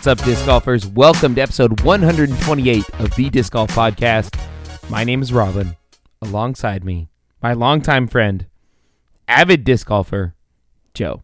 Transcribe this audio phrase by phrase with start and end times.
[0.00, 0.86] What's up, disc golfers?
[0.86, 4.34] Welcome to episode 128 of the Disc Golf Podcast.
[4.88, 5.76] My name is Robin.
[6.22, 7.10] Alongside me,
[7.42, 8.46] my longtime friend,
[9.28, 10.34] avid disc golfer,
[10.94, 11.22] Joe.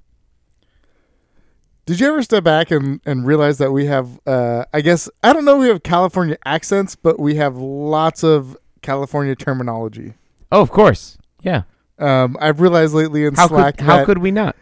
[1.87, 5.33] Did you ever step back and, and realize that we have, uh, I guess, I
[5.33, 10.13] don't know, we have California accents, but we have lots of California terminology.
[10.52, 11.16] Oh, of course.
[11.41, 11.63] Yeah.
[11.99, 14.55] Um, I've realized lately in How Slack could how that- could we not?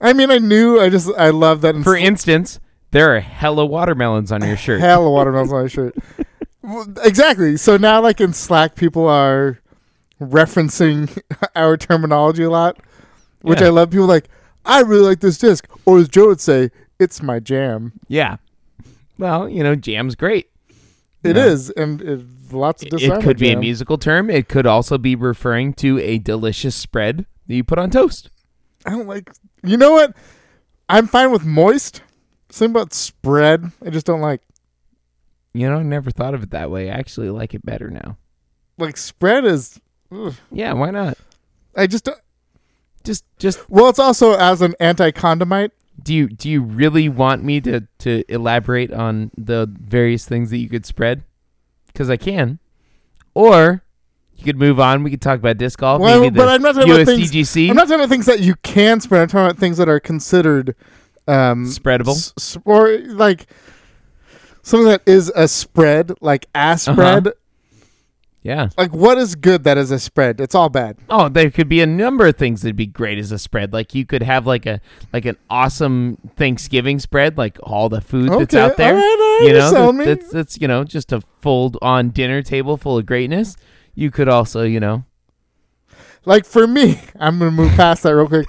[0.00, 1.74] I mean, I knew, I just, I love that.
[1.74, 2.60] In For Sl- instance,
[2.90, 4.80] there are hella watermelons on your shirt.
[4.80, 5.94] hella watermelons on my shirt.
[6.62, 7.56] Well, exactly.
[7.56, 9.60] So now, like in Slack, people are
[10.20, 11.20] referencing
[11.56, 12.76] our terminology a lot,
[13.42, 13.68] which Yeah.
[13.68, 13.90] I love.
[13.90, 14.28] People are like,
[14.64, 17.92] I really like this disc, or as Joe would say, it's my jam.
[18.08, 18.36] Yeah.
[19.18, 20.50] Well, you know, jam's great.
[21.22, 21.46] It Yeah.
[21.46, 22.20] is, and it,
[22.52, 24.28] lots of It could be a musical term.
[24.30, 28.30] It could also be referring to a delicious spread that you put on toast.
[28.86, 29.30] I don't like.
[29.64, 30.14] You know what?
[30.88, 32.02] I'm fine with moist.
[32.50, 33.70] Something about spread.
[33.84, 34.40] I just don't like.
[35.54, 36.90] You know, I never thought of it that way.
[36.90, 38.16] I actually like it better now.
[38.78, 39.80] Like spread is.
[40.12, 40.34] ugh.
[40.52, 41.18] Yeah, why not?
[41.76, 42.04] I just.
[42.04, 42.20] don't-
[43.04, 45.72] Just just Well, it's also as an anti-condomite.
[46.02, 50.58] do you do you really want me to to elaborate on the various things that
[50.58, 51.22] you could spread?
[51.94, 52.58] Cuz I can.
[53.34, 53.82] Or
[54.36, 55.02] you could move on.
[55.02, 56.00] We could talk about disc golf.
[56.00, 57.70] Well, maybe the but I'm not talking about things- USDGC.
[57.70, 59.22] I'm not talking about things that you can spread.
[59.22, 60.74] I'm talking about things that are considered
[61.28, 62.16] um, Spreadable?
[62.36, 63.46] s- or like
[64.62, 66.74] something that is a spread, like Uh-huh.
[66.74, 67.28] a spread.
[68.42, 68.68] yeah.
[68.78, 70.40] Like what is good that is a spread?
[70.40, 70.96] It's all bad.
[71.10, 73.72] Oh, there could be a number of things that'd be great as a spread.
[73.72, 74.80] Like you could have like a
[75.12, 78.94] like an awesome Thanksgiving spread, like all the food that's out there.
[78.94, 82.10] all right, all right, you know, that- that's that's you know just a fold on
[82.10, 83.56] dinner table full of greatness.
[83.94, 85.04] You could also, you know,
[86.24, 88.46] Like for me, I'm gonna move past that real quick.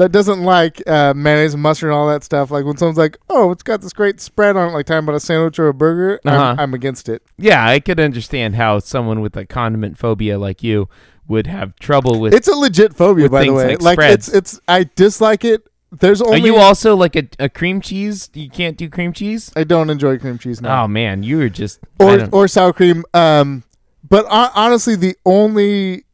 [0.00, 2.50] That doesn't like uh, mayonnaise, and mustard, and all that stuff.
[2.50, 5.14] Like when someone's like, "Oh, it's got this great spread on it," like talking about
[5.14, 6.36] a sandwich or a burger, Uh-huh.
[6.36, 7.22] I'm, I'm against it.
[7.36, 10.88] yeah, I could understand how someone with a condiment phobia like you
[11.28, 12.32] would have trouble with.
[12.32, 13.76] It's a legit phobia, by the way.
[13.76, 15.68] like it's it's I dislike it.
[15.92, 16.40] There's only.
[16.40, 18.30] Are you also like a, a cream cheese?
[18.32, 19.52] You can't do cream cheese?
[19.54, 20.84] I don't enjoy cream cheese now.
[20.84, 23.04] Oh man, you were just or or sour cream.
[23.12, 23.64] Um,
[24.08, 26.04] but hon- honestly, the only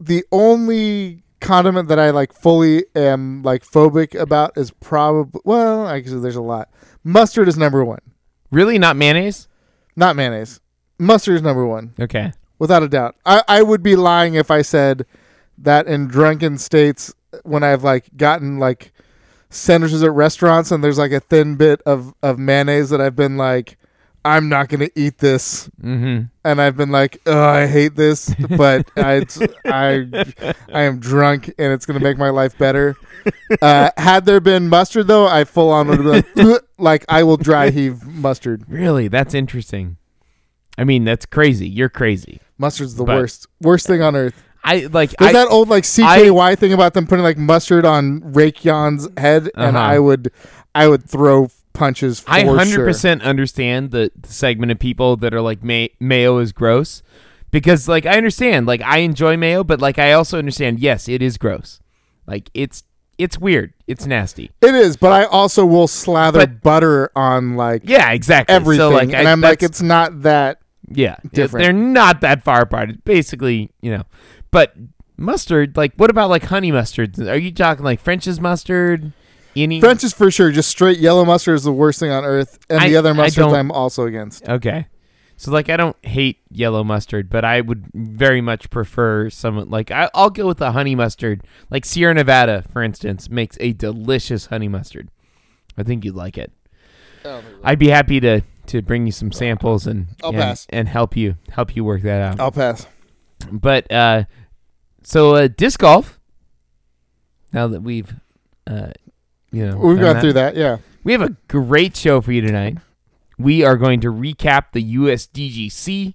[0.00, 6.20] the only condiment that I like fully am like phobic about is probably well, actually,
[6.20, 6.68] there's a lot.
[7.04, 8.00] Mustard is number one,
[8.50, 9.48] really not mayonnaise.
[9.96, 10.60] not mayonnaise.
[10.98, 12.32] Mustard is number one, Okay.
[12.58, 13.14] without a doubt.
[13.24, 15.04] I I would be lying if I said
[15.58, 17.14] that in drunken states
[17.44, 18.92] when I've like gotten like
[19.50, 23.36] sandwiches at restaurants and there's like a thin bit of of mayonnaise that I've been
[23.36, 23.78] like.
[24.26, 26.24] I'm not gonna eat this Mm-hmm.
[26.44, 29.24] and I've been like, oh, I hate this, but I,
[29.64, 30.34] I,
[30.72, 32.96] I am drunk, and it's gonna make my life better.
[33.62, 35.98] Uh, had there been mustard, though, I full on would
[36.34, 38.64] be like, like I will dry heave mustard.
[38.68, 39.96] Really, that's interesting.
[40.78, 41.68] I mean, that's crazy.
[41.68, 42.40] You're crazy.
[42.58, 44.42] Mustard's the But- worst, worst thing on earth.
[44.64, 45.10] I like.
[45.18, 49.48] There's I, that old like CKY thing about them putting like mustard on Raytheon's head,
[49.54, 49.86] and Uh-huh.
[49.94, 50.32] I would,
[50.74, 52.20] I would throw punches.
[52.20, 52.84] For I hundred sure.
[52.84, 57.02] percent understand the, the segment of people that are like may, mayo is gross
[57.50, 61.22] because like I understand like I enjoy mayo, but like I also understand yes, it
[61.22, 61.80] is gross.
[62.26, 62.82] Like it's
[63.18, 63.72] it's weird.
[63.86, 64.50] It's nasty.
[64.60, 68.54] It is, but I also will slather But- butter on like Yeah, exactly.
[68.54, 70.58] everything, So like and I, I'm like, it's not that.
[70.88, 71.64] yeah, different.
[71.64, 72.90] They're not that far apart.
[72.90, 74.02] It's basically you know,
[74.50, 74.74] but
[75.16, 75.76] mustard.
[75.76, 77.18] Like what about like honey mustard?
[77.20, 79.12] Are you talking like French's mustard?
[79.56, 80.50] Any French is for sure.
[80.50, 83.36] Just straight yellow mustard is the worst thing on earth, and I- the other mustards
[83.36, 84.48] don't- I'm also against.
[84.48, 84.86] Okay.
[85.38, 89.90] So like I don't hate yellow mustard, but I would very much prefer some like
[89.90, 91.42] I, I'll go with the honey mustard.
[91.70, 95.10] Like Sierra Nevada, for instance, makes a delicious honey mustard.
[95.76, 96.52] I think you'd like it.
[97.64, 100.66] I'd be happy to to bring you some samples and I'll and, pass.
[100.70, 102.40] and help you help you work that out.
[102.40, 102.86] I'll pass.
[103.52, 104.24] But uh,
[105.02, 106.18] so uh, disc golf.
[107.52, 108.14] Now that we've
[108.66, 108.90] uh,
[109.52, 110.56] you know We've gone through that.
[110.56, 110.78] Yeah.
[111.04, 112.78] we have a great show for you tonight.
[113.38, 116.14] We are going to recap the USDGC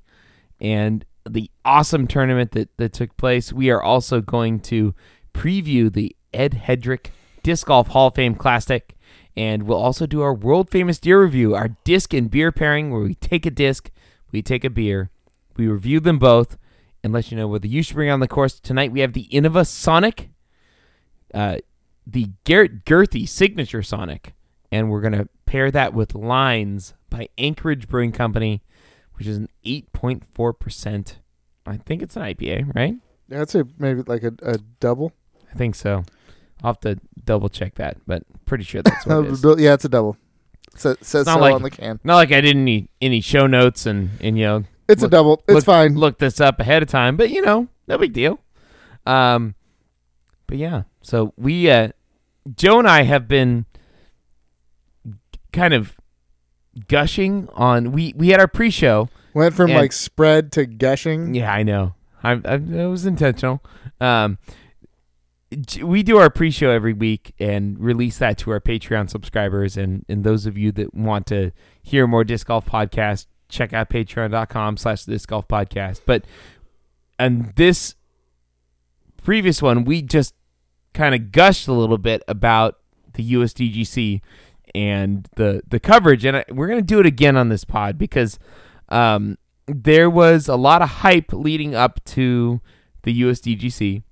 [0.59, 3.53] and the awesome tournament that, that took place.
[3.53, 4.95] We are also going to
[5.33, 7.07] preview the Ed Headrick
[7.43, 8.95] Disc Golf Hall of Fame Classic.
[9.35, 13.01] And we'll also do our world famous deer review, our disc and beer pairing, where
[13.01, 13.89] we take a disc,
[14.31, 15.09] we take a beer,
[15.55, 16.57] we review them both,
[17.03, 18.59] and let you know whether you should bring on the course.
[18.59, 20.29] Tonight we have the Innova Sonic,
[21.33, 21.57] uh,
[22.05, 24.33] the Garrett Gurthie Signature Sonic,
[24.71, 28.63] and we're going to pair that with Lines by Anchorage Brewing Company,
[29.15, 31.15] which is an 8.4%.
[31.65, 32.95] I think it's an IPA, right?
[33.29, 35.13] Yeah, I'd say maybe like a, a double.
[35.53, 36.03] I think so.
[36.63, 39.43] I'll have to double check that, but pretty sure that's what it is.
[39.59, 40.17] yeah, it's a double.
[40.75, 41.99] Sa- says so like- on the can.
[42.03, 45.11] Not like I didn't need any show notes and and you know It's look- a
[45.11, 45.43] double.
[45.47, 45.95] It's look, fine.
[45.95, 48.39] Look this up ahead of time, but you know, no big deal.
[49.05, 49.55] Um,
[50.51, 51.91] but yeah, so we, uh,
[52.57, 53.65] Joe and I have been
[55.53, 55.95] kind of
[56.89, 57.93] gushing on.
[57.93, 59.07] We we had our pre-show.
[59.33, 61.33] Went from and- like spread to gushing.
[61.35, 61.95] Yeah, I know.
[62.21, 63.63] I, I it was intentional.
[64.01, 64.39] Um,
[65.81, 70.25] we do our pre-show every week and release that to our Patreon subscribers and and
[70.25, 75.05] those of you that want to hear more disc golf podcast, check out patreon.com slash
[75.05, 76.01] disc golf podcast.
[76.05, 76.25] But
[77.17, 77.95] and this
[79.23, 80.33] previous one, we just
[80.93, 82.77] kind of gushed a little bit about
[83.13, 84.21] the USDGC
[84.73, 88.39] and the the coverage, and I, we're gonna do it again on this pod because
[88.89, 92.61] um, there was a lot of hype leading up to
[93.03, 94.03] the USDGC,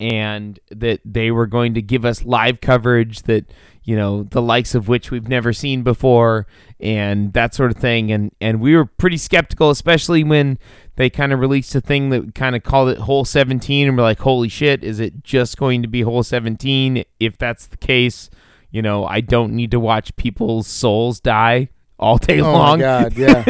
[0.00, 3.50] and that they were going to give us live coverage that
[3.84, 6.46] you know the likes of which we've never seen before,
[6.80, 8.12] and that sort of thing.
[8.12, 10.58] And and we were pretty skeptical, especially when
[10.96, 14.02] they kind of released a thing that kind of called it Hole 17, and we're
[14.02, 17.04] like, holy shit, is it just going to be Hole 17?
[17.20, 18.30] If that's the case,
[18.70, 22.78] you know, I don't need to watch people's souls die all day Oh long.
[22.80, 23.44] my god, yeah.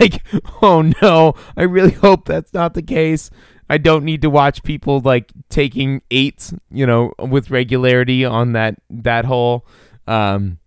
[0.00, 0.22] like,
[0.62, 3.30] oh no, I really hope that's not the case.
[3.68, 8.76] I don't need to watch people like taking eights, you know, with regularity on that
[8.90, 9.66] that hole,
[10.06, 10.58] um,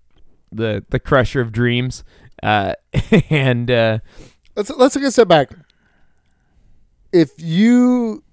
[0.52, 2.04] the the crusher of dreams,
[2.42, 2.74] uh,
[3.30, 4.00] and uh,
[4.56, 5.50] let's let's take a step back.
[7.14, 8.24] If you,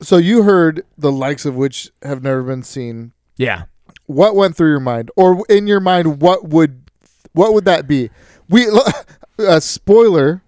[0.00, 3.12] so you heard the likes of which have never been seen.
[3.36, 3.64] yeah,
[4.06, 6.90] What went through your mind, or in your mind, what would,
[7.32, 8.10] what would that be?
[8.48, 8.66] We,
[9.38, 10.42] a spoiler,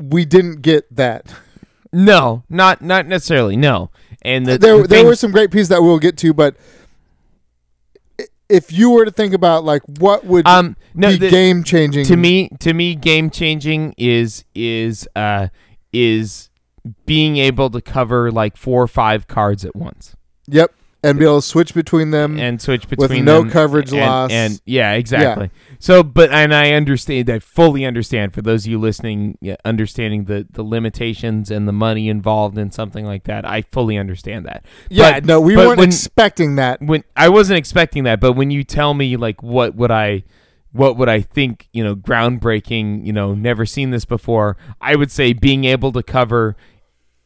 [0.00, 1.32] we didn't get that.
[1.92, 3.90] no, not not necessarily, no.
[4.22, 6.56] And the, there, the there were some great pieces that we'll get to, but
[8.48, 12.16] if you were to think about like what would um no be game changing to
[12.16, 15.48] me to me game changing is is uh
[15.92, 16.50] is
[17.06, 20.16] being able to cover like four or five cards at once
[20.48, 20.74] Yep,
[21.04, 22.38] and be able to switch between them.
[22.38, 24.30] and switch between with no them coverage and, loss.
[24.32, 28.78] and yeah exactly so but and i understand i fully understand for those of you
[28.78, 33.62] listening yeah, understanding the the limitations and the money involved in something like that i
[33.62, 36.80] fully understand that yeah, but- no, we weren't when- expecting that.
[36.82, 40.22] when i wasn't expecting that but when you tell me like what would i
[40.72, 45.10] what would i think you know groundbreaking you know never seen this before i would
[45.10, 46.56] say being able to cover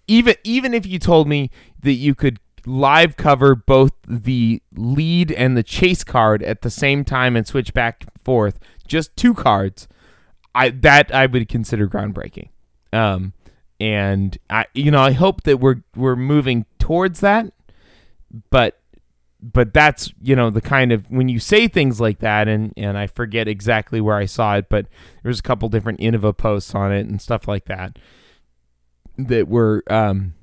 [0.07, 1.51] even even if you told me
[1.83, 7.05] that you could live cover both the lead and the chase card at the same
[7.05, 8.59] time and switch back and forth
[8.89, 9.87] just two cards
[10.55, 12.49] i that i would consider groundbreaking.
[12.93, 13.33] Um
[13.79, 17.53] and i you know i hope that we're we're moving towards that
[18.51, 18.81] but
[19.43, 22.99] but that's you know the kind of when you say things like that and and
[22.99, 24.87] I forget exactly where I saw it but
[25.23, 27.99] there's a couple different Innova posts on it and stuff like that
[29.19, 30.35] that were um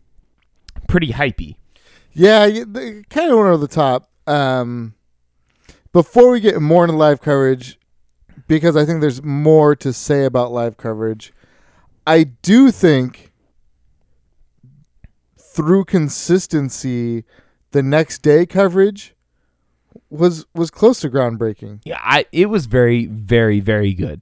[0.87, 1.55] pretty hypey.
[2.13, 4.09] Yeah, kind of went over the top.
[4.27, 4.93] Um,
[5.91, 7.79] before we get more into live coverage,
[8.47, 11.33] because I think there's more to say about live coverage,
[12.05, 13.31] I do think
[15.39, 17.23] through consistency,
[17.71, 19.15] the next day coverage
[20.09, 21.81] was was close to groundbreaking.
[21.83, 24.21] Yeah, I it was very very very good.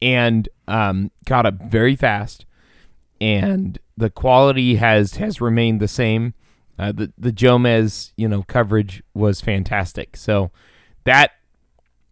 [0.00, 2.44] And um got up very fast
[3.20, 6.34] and the quality has has remained the same.
[6.78, 10.16] Uh, the the Jomez, you know, coverage was fantastic.
[10.16, 10.50] So
[11.04, 11.32] that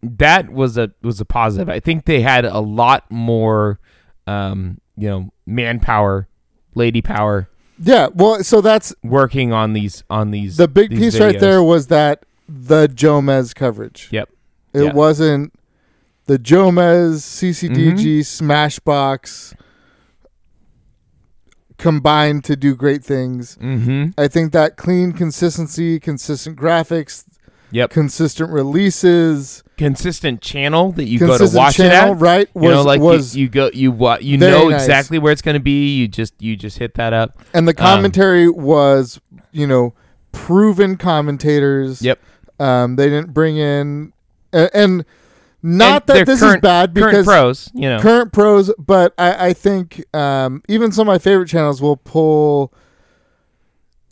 [0.03, 1.69] that was a was a positive.
[1.69, 3.79] I think they had a lot more
[4.27, 6.27] um, you know, manpower,
[6.75, 7.47] lady power
[7.79, 11.63] Yeah, well, so that's working on these on these the big these piece right there
[11.63, 14.09] was that the Jomez coverage.
[14.11, 14.29] Yep.
[14.73, 14.93] It Yeah.
[14.93, 15.53] wasn't
[16.25, 18.45] the Jomez CCDG Mm-hmm.
[18.51, 19.55] Smashbox
[21.77, 23.57] combined to do great things.
[23.61, 24.13] Mhm.
[24.17, 27.23] I think that clean consistency, consistent graphics,
[27.71, 27.89] Yep.
[27.91, 32.19] consistent releases, Consistent channel that you go to watch channel, it at.
[32.21, 32.49] right?
[32.55, 34.81] Was you know, like you- was you, go, you wa- you know nice.
[34.81, 35.95] exactly where it's going to be.
[35.97, 37.37] You just you just hit that up.
[37.53, 39.19] and the commentary was,
[39.51, 39.93] you know,
[40.31, 42.01] proven commentators.
[42.01, 42.19] Yep.
[42.59, 44.13] Um, they didn't bring in
[44.51, 45.05] and, and
[45.63, 49.13] not And that this current- is bad because Current pros, you know, current pros, but
[49.17, 52.71] I, I think um, even some of my favorite channels will pull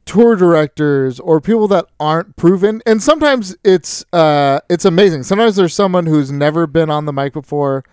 [0.06, 2.82] tour directors or people that aren't proven.
[2.86, 5.24] And sometimes it's uh, it's amazing.
[5.24, 7.84] Sometimes there's someone who's never been on the mic before,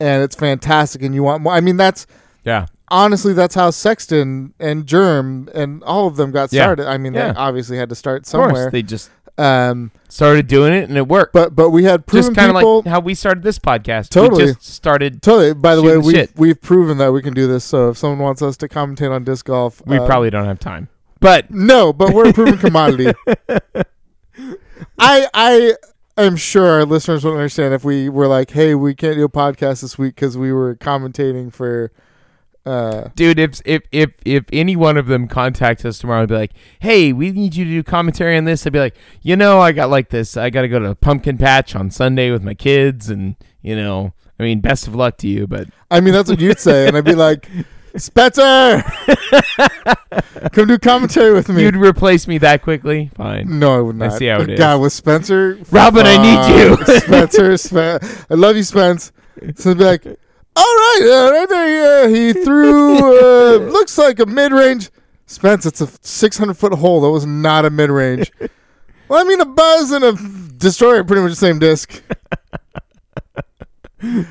[0.00, 1.52] and it's fantastic, and you want more.
[1.52, 2.06] I mean, that's
[2.44, 6.64] yeah, honestly that's how Sexton and Jerm and all of them got Yeah.
[6.64, 6.86] started.
[6.86, 7.32] I mean, Yeah.
[7.32, 8.70] they obviously had to start of course somewhere.
[8.70, 11.32] they just Um, Started doing it and it worked.
[11.32, 14.08] but but we had proven Just kind of like how we started this podcast.
[14.08, 14.46] Totally.
[14.46, 15.22] We just started.
[15.22, 15.54] totally.
[15.54, 17.64] By the way, shooting we've we've proven that we can do this.
[17.64, 20.58] So if someone wants us to commentate on disc golf, We uh, probably don't have
[20.58, 20.88] time.
[21.20, 23.12] But no, but we're a proven commodity.
[24.98, 25.74] I I
[26.16, 29.28] am sure our listeners would understand if we were like, hey, we can't do a
[29.28, 31.92] podcast this week because we were commentating for.
[32.66, 36.34] Uh, dude, if if if if any one of them contacts us tomorrow and be
[36.34, 39.60] like, "Hey, we need you to do commentary on this," I'd be like, "You know,
[39.60, 40.36] I got like this.
[40.36, 44.12] I got to go to Pumpkin Patch on Sunday with my kids, and you know,
[44.38, 46.94] I mean, best of luck to you." But I mean, that's what you'd say, and
[46.96, 47.48] I'd be like,
[47.96, 48.82] Spencer,
[50.52, 51.62] come do commentary with me.
[51.62, 53.10] you'd replace me that quickly?
[53.14, 53.58] Fine.
[53.58, 54.12] no, I would not.
[54.12, 54.58] I see how it is.
[54.58, 56.98] God, with Spencer, Robin, I need you.
[57.00, 59.10] Spencer, Spen- I love you, Spence.
[59.56, 60.04] So be like,
[60.58, 62.96] all right, uh, right there, uh, he threw.
[62.98, 64.90] Uh, looks like a mid range.
[65.26, 67.00] Spence, it's a 600 foot hole.
[67.00, 68.32] That was not a mid range.
[69.08, 70.12] well, I mean, a buzz and a
[70.56, 72.02] destroyer, are pretty much the same disc.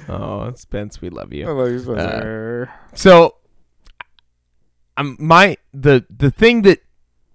[0.08, 1.52] Oh, Spence, we love I you.
[1.52, 2.72] love you, Spencer.
[2.94, 3.36] So,
[4.96, 6.80] um, my the the thing that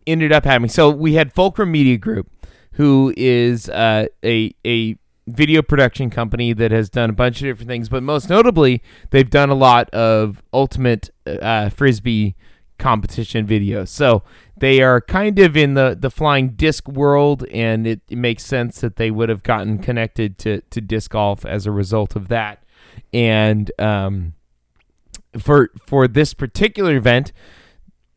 [0.06, 0.70] ended up happening.
[0.70, 2.30] So we had Fulcrum Media Group,
[2.72, 4.96] who is uh, a a
[5.34, 9.30] video production company that has done a bunch of different things, but most notably, they've
[9.30, 12.34] done a lot of ultimate uh, frisbee
[12.78, 13.88] competition videos.
[13.88, 14.22] So
[14.56, 18.80] they are kind of in the the flying disc world, and it, it makes sense
[18.80, 22.62] that they would have gotten connected to to disc golf as a result of that.
[23.12, 24.34] And um,
[25.38, 27.32] for for this particular event,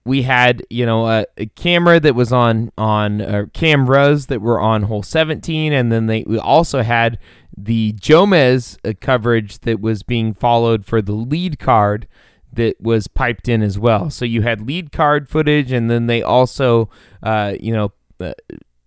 [0.06, 4.60] we had you know a, a camera that was on on uh, cameras that were
[4.60, 7.20] on hole 17 and then they we also had
[7.58, 12.08] the Jomez uh, coverage that was being followed for the lead card
[12.54, 14.10] that was piped in as well.
[14.10, 16.90] So you had lead card footage and then they also
[17.24, 18.34] uh, you know uh,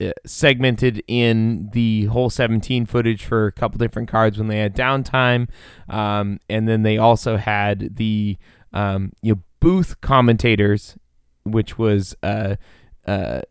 [0.00, 4.76] uh, segmented in the hole 17 footage for a couple different cards when they had
[4.76, 5.48] downtime.
[5.88, 8.38] Um, and then they also had the
[8.72, 10.96] um, you know booth commentators
[11.52, 12.56] which was uh,
[13.06, 13.42] uh,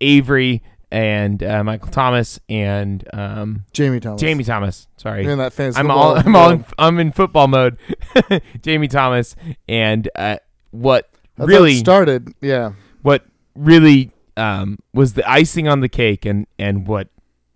[0.00, 4.20] Avery and uh, Michael Thomas and um, Jamie Thomas.
[4.20, 4.88] Jamie Thomas.
[4.96, 6.64] Sorry, In that fantasy I'm all I'm all in.
[6.78, 7.78] I'm in football mode.
[8.62, 9.36] Jamie Thomas
[9.68, 10.36] and uh,
[10.70, 12.34] what That's really started.
[12.40, 12.72] Yeah.
[13.02, 17.08] what really um, was the icing on the cake and and what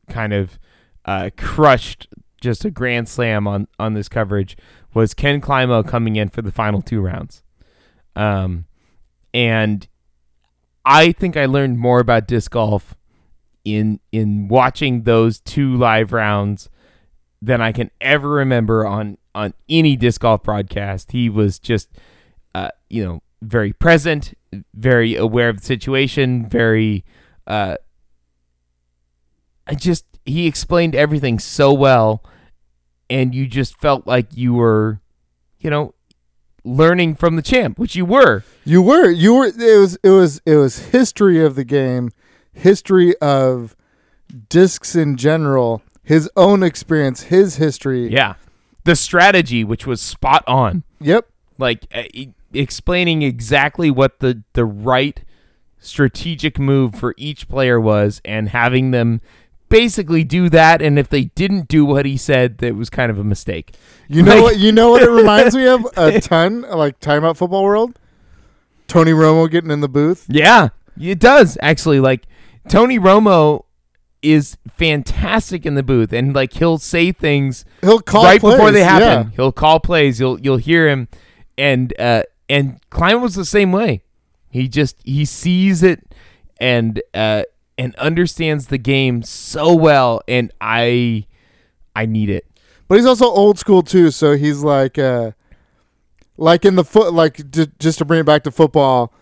[0.08, 0.58] kind of
[1.04, 2.08] uh, crushed
[2.40, 4.56] just a grand slam on on this coverage
[4.92, 7.42] was Ken Climo coming in for the final two rounds.
[8.14, 8.66] Um,
[9.34, 9.86] and
[10.84, 12.94] I think I learned more about disc golf
[13.64, 16.70] in in watching those two live rounds
[17.42, 21.12] than I can ever remember on on any disc golf broadcast.
[21.12, 21.90] He was just
[22.54, 24.34] uh, you know very present,
[24.72, 27.04] very aware of the situation, very
[27.46, 27.76] uh,
[29.66, 32.24] I just he explained everything so well
[33.10, 35.00] and you just felt like you were
[35.58, 35.94] you know
[36.64, 38.42] learning from the champ, which you were.
[38.64, 42.10] You were you were it was it was it was history of the game,
[42.52, 43.76] history of
[44.48, 48.08] discs in general, his own experience, his history.
[48.08, 48.34] Yeah.
[48.84, 50.82] The strategy which was spot on.
[51.00, 51.28] Yep.
[51.58, 55.22] like uh, e- explaining exactly what the the right
[55.78, 59.20] strategic move for each player was and having them
[59.68, 63.18] basically do that and if they didn't do what he said that was kind of
[63.18, 63.74] a mistake.
[64.08, 65.86] You know Like- what you know what it reminds me of?
[65.96, 67.98] A ton like timeout football world.
[68.86, 70.26] Tony Romo getting in the booth.
[70.28, 70.68] yeah
[71.00, 72.00] it does actually.
[72.00, 72.26] Like
[72.68, 73.64] tony romo
[74.22, 78.70] is fantastic in the booth and like he'll say things He'll call right plays, before
[78.70, 78.98] they yeah.
[79.00, 79.32] happen.
[79.32, 80.18] he'll call plays.
[80.20, 81.08] You'll you'll hear him.
[81.58, 84.02] And uh and Climo was the same way.
[84.50, 86.14] He just he sees it
[86.60, 87.42] and uh
[87.76, 91.24] and understands the game so well and i
[91.96, 92.46] i need it
[92.88, 95.32] But he's also old school too, so he's like uh
[96.36, 99.12] like in the foot like j- just to bring it back to football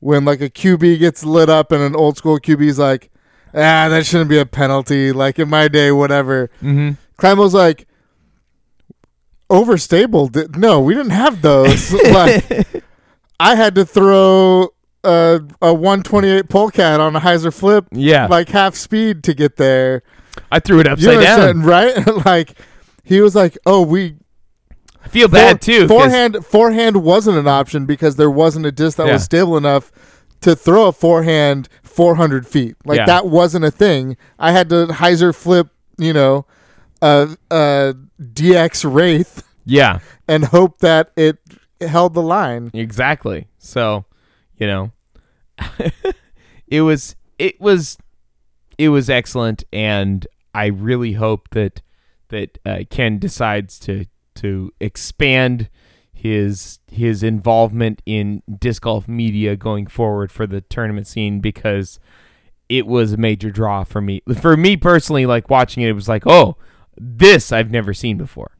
[0.00, 3.10] when like a QB gets lit up and an old school QB's like
[3.54, 6.48] ah that shouldn't be a penalty like in my day whatever.
[6.62, 6.92] mm-hmm.
[7.18, 7.86] Climo's like
[9.50, 10.56] overstable.
[10.56, 11.92] No, we didn't have those.
[12.10, 12.66] like
[13.38, 14.68] I had to throw
[15.04, 20.02] a, a 128 polecat on a hyzer flip yeah like half speed to get there.
[20.52, 21.64] i threw it You upside down understand,
[22.16, 22.24] right?
[22.26, 22.54] like
[23.02, 24.16] he was like, "Oh, we
[25.02, 25.88] i feel bad too.
[25.88, 29.14] Forehand, forehand wasn't an option because there wasn't a disc that Yeah.
[29.14, 29.90] was stable enough
[30.42, 32.76] to throw a forehand 400 feet.
[32.84, 33.06] Like Yeah.
[33.06, 34.16] that wasn't a thing.
[34.38, 36.46] I had to hyzer flip, you know,
[37.02, 41.38] a, a DX Wraith yeah and hope that it
[41.80, 42.70] held the line.
[42.74, 44.04] exactly so
[44.60, 44.92] you know
[46.68, 47.98] it was it was
[48.78, 51.82] it was excellent, and I really hope that
[52.28, 55.68] that uh, Ken decides to to expand
[56.12, 61.98] his his involvement in disc golf media going forward for the tournament scene because
[62.68, 64.22] it was a major draw for me.
[64.40, 66.56] For me personally, like watching it, it was like, oh,
[66.96, 68.52] this I've never seen before.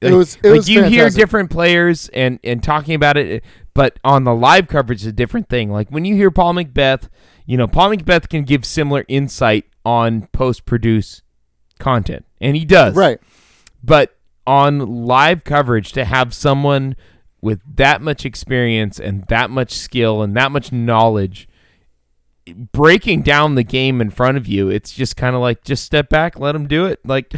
[0.00, 3.42] It was- it like was you hear different players and and talking about it,
[3.78, 5.70] but on the live coverage is a different thing.
[5.70, 7.08] Like when you hear Paul McBeth,
[7.46, 11.22] you know Paul McBeth can give similar insight on post produce
[11.78, 12.96] content, and he does.
[12.96, 13.20] Right.
[13.84, 14.16] But
[14.48, 16.96] on live coverage, to have someone
[17.40, 21.48] with that much experience and that much skill and that much knowledge
[22.72, 26.08] breaking down the game in front of you, it's just kind of like just step
[26.08, 26.98] back, let them do it.
[27.06, 27.32] Like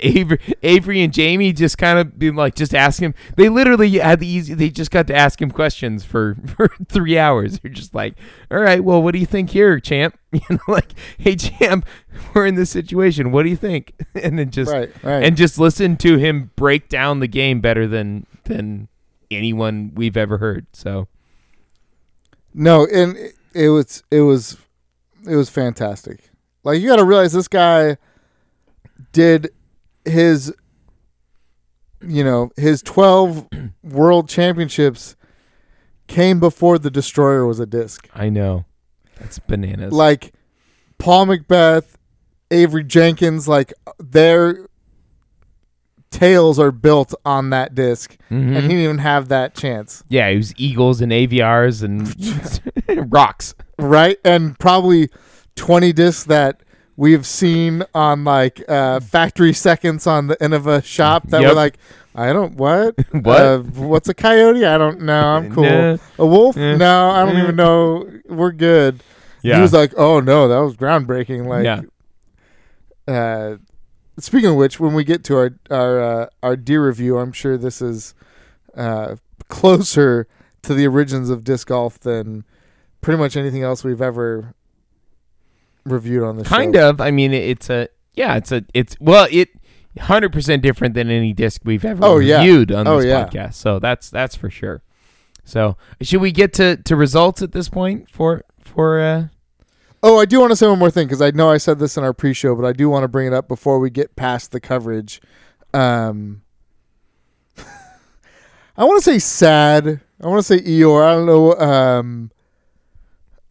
[0.00, 3.14] Avery, Avery and Jamie just kind of being like, just ask him.
[3.36, 4.54] They literally had the easy.
[4.54, 7.58] They just got to ask him questions for for three hours.
[7.60, 8.14] They're just like,
[8.50, 10.18] all right, well, what do you think here, champ?
[10.30, 11.86] You know, like, hey, champ,
[12.34, 13.32] we're in this situation.
[13.32, 13.94] What do you think?
[14.14, 14.90] And then just Right.
[15.02, 15.22] Right.
[15.24, 18.88] and just listen to him break down the game better than than
[19.30, 20.66] anyone we've ever heard.
[20.74, 21.08] So
[22.54, 24.58] No, and it, it was it was
[25.28, 26.30] it was fantastic.
[26.64, 27.96] Like you got to realize this guy
[29.12, 29.50] did
[30.04, 30.52] his
[32.00, 33.48] you know, his 12
[33.82, 35.16] world championships
[36.06, 38.08] came before the destroyer was a disc.
[38.14, 38.64] I know
[39.18, 39.92] that's bananas.
[39.92, 40.32] Like
[40.98, 41.94] Paul McBeth,
[42.52, 44.66] Avery Jenkins, like their
[46.10, 48.56] tails are built on that disk Mhm.
[48.56, 50.02] and he didn't even have that chance.
[50.08, 52.14] yeah, he was Eagles and AVRs and
[53.12, 53.54] rocks.
[53.78, 54.16] right?
[54.24, 55.10] And probably
[55.56, 56.62] 20 discs that
[56.98, 61.48] we've seen on like uh, factory seconds on the end of a shop that Yep.
[61.50, 61.78] were like,
[62.14, 63.40] I don't what What?
[63.40, 64.64] Uh, what's a coyote?
[64.66, 65.20] I don't know.
[65.36, 65.62] I'm cool.
[65.64, 65.96] Nah.
[66.18, 66.56] A wolf?
[66.56, 66.76] Eh.
[66.76, 68.04] No, I don't even know.
[68.28, 69.02] We're good.
[69.42, 69.56] Yeah.
[69.56, 71.46] He was like, oh no, that was groundbreaking.
[71.46, 71.82] Like, Yeah.
[73.06, 73.56] uh,
[74.18, 77.56] speaking of which, when we get to our our uh, our deer review, I'm sure
[77.56, 78.14] this is
[78.76, 79.16] uh,
[79.48, 80.26] closer
[80.62, 82.44] to the origins of disc golf than
[83.00, 84.54] pretty much anything else we've ever
[85.84, 86.50] reviewed on the show.
[86.50, 87.00] kind of.
[87.00, 89.50] I mean, it's a yeah, it's a it's well, it
[90.00, 92.38] hundred percent different than any disc we've ever Oh, yeah.
[92.40, 93.24] reviewed on Oh, this yeah.
[93.26, 93.54] podcast.
[93.54, 94.82] So that's that's for sure.
[95.44, 99.26] So should we get to to results at this point for for uh
[100.02, 101.96] Oh, I do want to say one more thing because I know I said this
[101.96, 104.52] in our pre-show, but I do want to bring it up before we get past
[104.52, 105.20] the coverage.
[105.74, 106.42] Um,
[108.76, 110.00] I want to say sad.
[110.22, 111.04] I want to say Eeyore.
[111.04, 111.54] I don't know.
[111.54, 112.30] Um,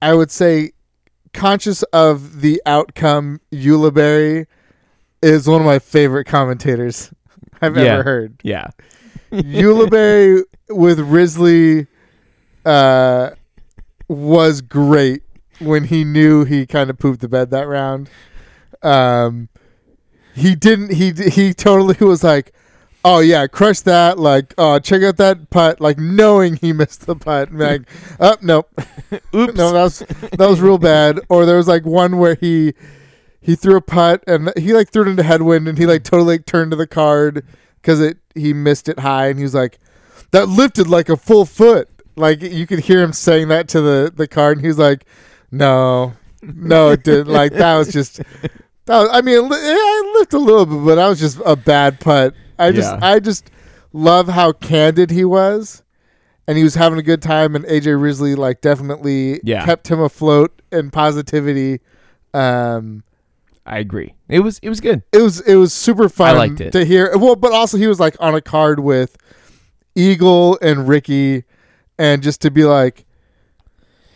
[0.01, 0.71] I would say
[1.37, 3.39] conscious of the outcome.
[3.51, 4.47] Ulibarri
[5.21, 7.11] is one of my favorite commentators
[7.61, 7.83] I've Yeah.
[7.83, 8.39] ever heard.
[8.43, 8.67] yeah.
[9.31, 11.87] Ulibarri with Risley
[12.65, 13.31] uh,
[14.07, 15.21] was great
[15.59, 18.09] when he knew he kind of pooped the bed that round.
[18.83, 19.49] Um,
[20.33, 20.93] he didn't.
[20.93, 22.53] He he totally was like,
[23.09, 27.15] "Oh yeah, crush that!" Like, "Oh, check out that putt!" Like knowing he missed the
[27.15, 27.49] putt.
[27.57, 27.83] Like,
[28.19, 28.69] oh nope,
[29.33, 29.53] Oops.
[29.53, 31.21] no, that was that was real bad.
[31.29, 32.73] Or there was like one where he
[33.39, 36.35] he threw a putt and he like threw it into headwind and he like totally
[36.35, 37.45] like, turned to the card
[37.81, 39.79] because it he missed it high and he was like
[40.31, 41.87] that lifted like a full foot.
[42.17, 45.05] Like you could hear him saying that to the the card and he was like,
[45.49, 47.27] no, no, it didn't.
[47.27, 48.19] Like that was just.
[48.85, 51.41] That was, I mean, it li- I lifted a little bit, but that was just
[51.45, 52.33] a bad putt.
[52.59, 52.99] I just, Yeah.
[53.01, 53.49] I just
[53.93, 55.83] love how candid he was,
[56.47, 57.55] and he was having a good time.
[57.55, 59.65] And AJ Risley, like, definitely Yeah.
[59.65, 61.79] kept him afloat in positivity.
[62.33, 63.03] Um,
[63.65, 64.13] I agree.
[64.29, 65.03] It was it was good.
[65.11, 66.71] it was it was super fun I liked it.
[66.71, 67.17] to hear.
[67.17, 69.17] Well, but also he was like on a card with
[69.95, 71.43] Eagle and Ricky,
[71.99, 73.03] and just to be like,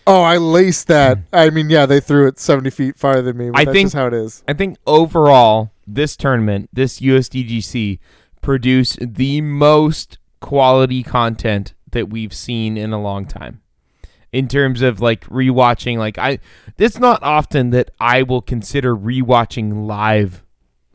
[0.08, 3.50] "Oh, I laced that." I mean, yeah, they threw it seventy feet farther than me.
[3.54, 4.44] I that's think- just how it is.
[4.48, 8.00] I think overall, this tournament, this USDGC,
[8.42, 13.62] produced the most quality content that we've seen in a long time.
[14.32, 16.40] In terms of like rewatching, like I,
[16.78, 20.44] it's not often that I will consider rewatching live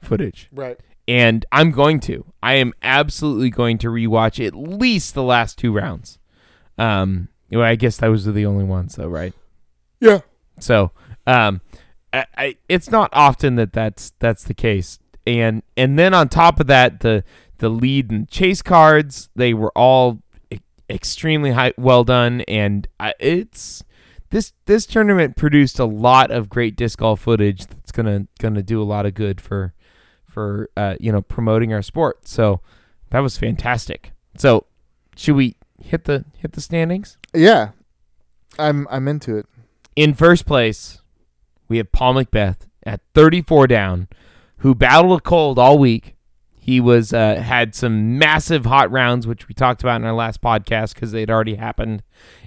[0.00, 0.78] footage, Right.
[1.06, 2.24] and I'm going to.
[2.42, 6.18] I am absolutely going to rewatch at least the last two rounds.
[6.78, 9.34] Um, well, I guess those are the only ones, though, right?
[10.00, 10.20] Yeah.
[10.58, 10.92] So,
[11.26, 11.60] um,
[12.12, 14.98] I, I, it's not often that that's that's the case.
[15.26, 17.24] And and then on top of that, the
[17.58, 20.58] the lead and chase cards they were all e-
[20.88, 23.82] extremely high, well done, and I, it's
[24.30, 28.80] this this tournament produced a lot of great disc golf footage that's gonna gonna do
[28.80, 29.74] a lot of good for
[30.24, 32.28] for uh, you know promoting our sport.
[32.28, 32.60] So
[33.10, 34.12] that was fantastic.
[34.36, 34.66] So
[35.16, 37.18] should we hit the hit the standings?
[37.34, 37.70] Yeah.
[38.58, 39.46] I'm I'm into it.
[39.94, 41.00] In first place,
[41.68, 44.08] we have Paul McBeth at 34 down,
[44.58, 46.16] who battled a cold all week.
[46.54, 50.40] He was uh, had some massive hot rounds, which we talked about in our last
[50.40, 52.02] podcast because they'd already happened,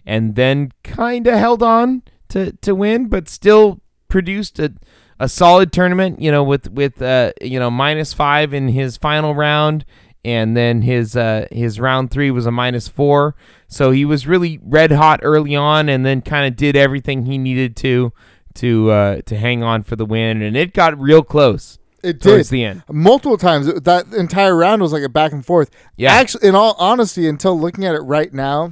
[0.05, 4.73] and then kind of held on to to win, but still produced a
[5.19, 6.21] a solid tournament.
[6.21, 9.85] You know, with with uh, you know minus five in his final round,
[10.25, 13.37] and then his uh, his round three was a minus four.
[13.69, 17.37] So he was really red hot early on, and then kind of did everything he
[17.37, 18.11] needed to
[18.55, 22.49] to uh, to hang on for the win, and it got real close It towards
[22.49, 22.83] did the end.
[22.89, 23.67] multiple times.
[23.81, 25.69] That entire round was like a back and forth.
[25.97, 26.13] Yeah.
[26.13, 28.71] Actually, in all honesty, until looking at it right now,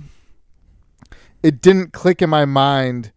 [1.44, 3.12] it didn't click in my mind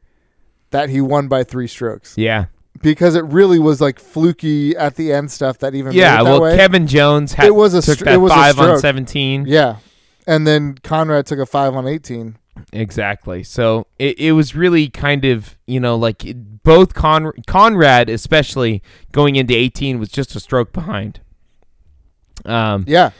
[0.70, 2.46] that he won by three strokes Yeah,
[2.82, 6.16] because it really was like fluky at the end stuff that even yeah.
[6.16, 6.56] that Well, way.
[6.56, 9.46] Kevin Jones had It was a took str- it was a five on seventeen.
[9.46, 9.76] yeah,
[10.26, 12.36] and then Conrad took a five on eighteen.
[12.72, 13.42] Exactly.
[13.42, 18.82] So it, it was really kind of, you know, like it- both Con- Conrad, especially
[19.12, 21.20] going into 18, was just a stroke behind.
[22.44, 23.10] Um, Yeah,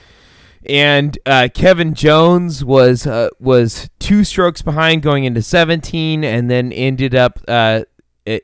[0.67, 6.71] and uh, Kevin Jones was uh, was two strokes behind going into 17, and then
[6.71, 7.81] ended up uh,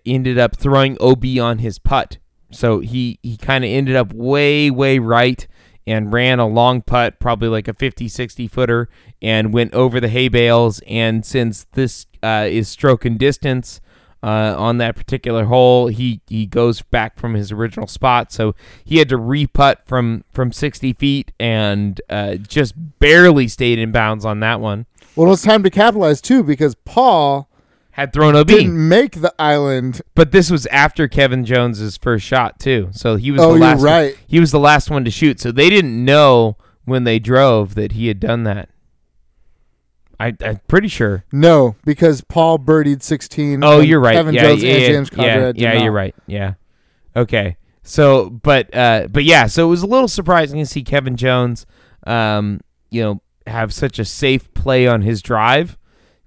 [0.05, 2.17] ended up throwing OB on his putt.
[2.51, 5.47] So he he kind of ended up way way right
[5.87, 8.89] and ran a long putt, probably like a 50 60 footer,
[9.21, 10.81] and went over the hay bales.
[10.85, 13.81] And since this uh, is stroke and distance.
[14.23, 18.97] Uh, on that particular hole, he, he goes back from his original spot, so he
[18.97, 24.39] had to re-putt from from 60 feet and uh, just barely stayed in bounds on
[24.39, 24.87] that one.
[25.15, 27.46] well, it was time to capitalize too because Paul
[27.97, 30.01] Had thrown OB, didn't make the island.
[30.15, 32.89] but this was after Kevin Jones's first shot too.
[32.91, 33.81] So he was Oh, the you're last.
[33.81, 34.17] right.
[34.27, 37.93] He was the last one to shoot, so they didn't know when they drove that
[37.93, 38.69] he had done that.
[40.19, 41.25] I, I'm pretty sure.
[41.31, 43.63] No, because Paul birdied sixteen.
[43.63, 44.13] Oh, you're right.
[44.15, 45.57] Kevin yeah, Jones yeah, and yeah, James yeah, Conrad.
[45.57, 46.15] yeah, you're right.
[46.25, 46.53] Yeah.
[47.15, 47.57] Okay.
[47.83, 51.65] So, but uh, but yeah, so it was a little surprising to see Kevin Jones,
[52.05, 55.77] um, you know, have such a safe play on his drive.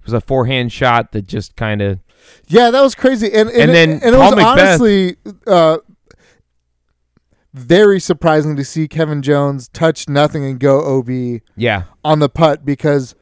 [0.01, 1.99] It was a forehand shot that just kind of
[2.47, 3.27] Yeah, that was crazy.
[3.31, 5.15] And and, And it- then and it was honestly
[5.47, 5.77] uh,
[7.53, 12.65] very surprising to see Kevin Jones touch nothing and go OB yeah, on the putt
[12.65, 13.13] because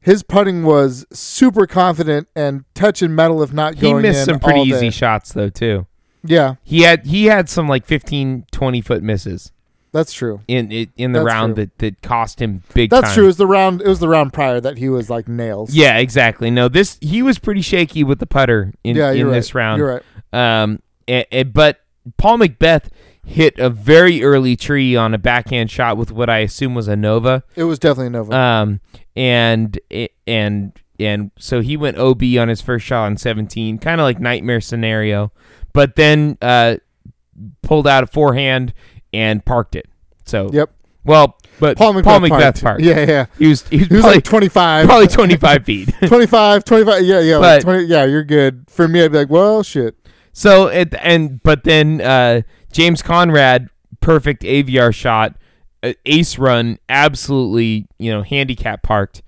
[0.00, 3.96] his putting was super confident and touching metal if not going.
[3.96, 5.86] he missed some pretty easy shots though too.
[6.22, 9.52] Yeah, He had he had some like 15, 20 foot misses
[9.92, 10.40] that's true.
[10.48, 11.64] in in, in the That's round true.
[11.66, 13.14] that, that cost him big That's time.
[13.14, 13.24] true.
[13.24, 13.80] It was the round.
[13.82, 15.74] It was the round prior that he was like nails.
[15.74, 16.50] Yeah, exactly.
[16.50, 19.62] No, this he was pretty shaky with the putter in, yeah, in you're this right.
[19.62, 19.78] round.
[19.78, 20.62] You're right.
[20.62, 21.80] Um, a- a- but
[22.16, 22.84] Paul McBeth
[23.26, 26.96] hit a very early tree on a backhand shot with what I assume was a
[26.96, 27.42] Nova.
[27.56, 28.36] It was definitely a Nova.
[28.36, 28.80] Um,
[29.16, 29.78] and
[30.26, 34.20] and and so he went OB on his first shot on 17, kind of like
[34.20, 35.32] nightmare scenario,
[35.72, 36.76] but then uh,
[37.62, 38.72] pulled out a forehand
[39.12, 39.86] and parked it.
[40.24, 40.70] So yep.
[41.04, 42.62] well, but Paul McBeth, parked.
[42.62, 42.82] parked.
[42.82, 43.26] Yeah, yeah.
[43.38, 44.86] He was he was, He was probably, like 25.
[44.86, 45.94] probably 25 feet.
[46.06, 47.04] 25, 25.
[47.04, 47.36] Yeah, yeah.
[47.36, 48.64] like 20, yeah, you're good.
[48.68, 49.96] For me, I'd be like, well, shit.
[50.32, 52.42] So it and but then uh,
[52.72, 53.68] James Conrad,
[54.00, 55.36] perfect AVR shot,
[55.82, 59.22] uh, ace run, absolutely you know handicap parked,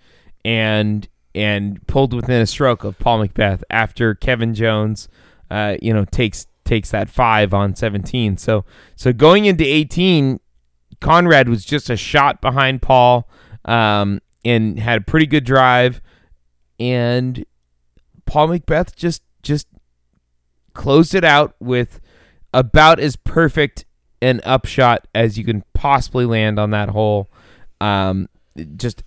[0.45, 5.09] and and pulled within a stroke of Paul McBeth after Kevin Jones,
[5.51, 8.39] uh, you know takes takes that five on seventeen.
[8.39, 8.65] So
[8.97, 10.41] so going into eighteen,
[11.01, 13.29] Conrad was just a shot behind Paul,
[13.67, 16.01] um, and had a pretty good drive,
[16.81, 17.45] and
[18.25, 19.67] Paul McBeth just just
[20.73, 22.01] closed it out with
[22.55, 23.85] about as perfect
[24.23, 27.31] an upshot as you can possibly land on that hole.
[27.83, 28.29] Um,
[28.77, 29.03] just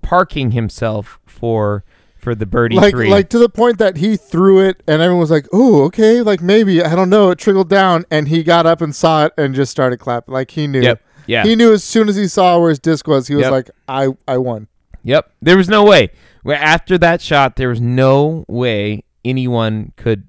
[0.00, 1.84] parking himself for
[2.20, 3.08] for the birdie Like, three.
[3.10, 6.40] like to the point that he threw it, and everyone was like, "Oh, okay, like
[6.42, 9.54] maybe I don't know." It trickled down, and he got up and saw it and
[9.54, 10.32] just started clapping.
[10.34, 10.80] Like he knew.
[10.82, 13.44] yep, yeah, He knew as soon as he saw where his disc was, he was
[13.44, 13.52] Yep.
[13.52, 14.68] like, "I, I won."
[15.02, 15.32] yep.
[15.40, 16.10] There was no way.
[16.46, 20.28] After that shot, there was no way anyone could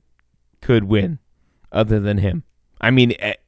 [0.61, 1.19] could win
[1.71, 2.43] other than him.
[2.79, 3.39] I mean, it,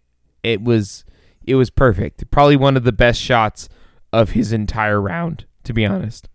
[0.44, 1.04] it was
[1.46, 2.30] it was perfect.
[2.32, 3.68] Probably one of the best shots
[4.12, 6.30] of his entire round, to be honest.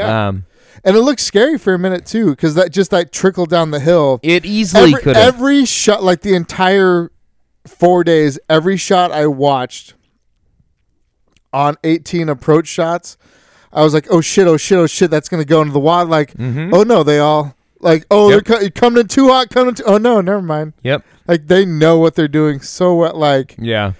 [0.00, 0.44] Um,
[0.84, 3.80] and it looked scary for a minute too, because that just that trickled down the
[3.80, 4.20] hill.
[4.22, 7.10] it easily could every shot, like the entire
[7.66, 9.94] four days, every shot I watched
[11.52, 13.16] on 18 approach shots,
[13.72, 14.46] I was like, "Oh shit!
[14.46, 14.78] Oh shit!
[14.78, 15.10] Oh shit!
[15.10, 16.70] That's gonna go into the water." Like, Mhm.
[16.72, 18.44] oh no, they all like, "Oh, Yep.
[18.44, 19.74] they're co- coming in too hot, coming.
[19.74, 21.04] Too, oh no, never mind." Yep.
[21.26, 23.14] Like they know what they're doing so well.
[23.14, 23.92] Like Yeah.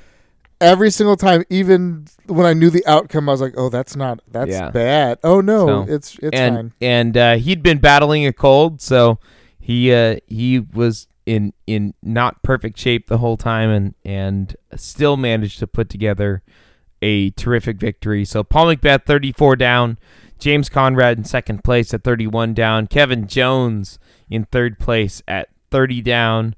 [0.60, 4.20] Every single time, even when I knew the outcome, I was like, "Oh, that's not
[4.30, 4.70] that's Yeah.
[4.70, 6.72] bad." Oh no, So, it's it's and fine.
[6.80, 9.18] and uh, he'd been battling a cold, so
[9.58, 15.16] he uh, he was in in not perfect shape the whole time and and still
[15.16, 16.42] managed to put together
[17.02, 18.24] a terrific victory.
[18.24, 19.98] So Paul McBeth 34 down,
[20.38, 23.98] James Conrad in second place at 31 down, Kevin Jones
[24.30, 26.54] in third place at 30 down,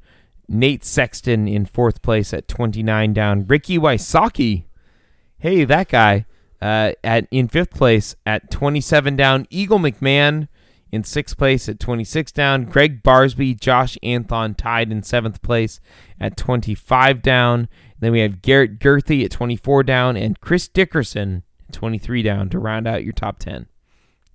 [0.51, 4.65] Nate Sexton in fourth place at 29 down, Ricky Wysocki,
[5.39, 6.27] hey that guy,
[6.61, 10.49] uh, at in fifth place at 27 down, Eagle McMahon
[10.93, 12.65] in sixth place at 26 down.
[12.65, 15.81] Gregg Barsby, Josh Anthon tied in seventh place
[16.19, 17.69] at 25 down.
[18.01, 22.89] Then we have Garrett Gurthie at 24 down and Chris Dickerson 23 down to round
[22.89, 23.67] out your top 10.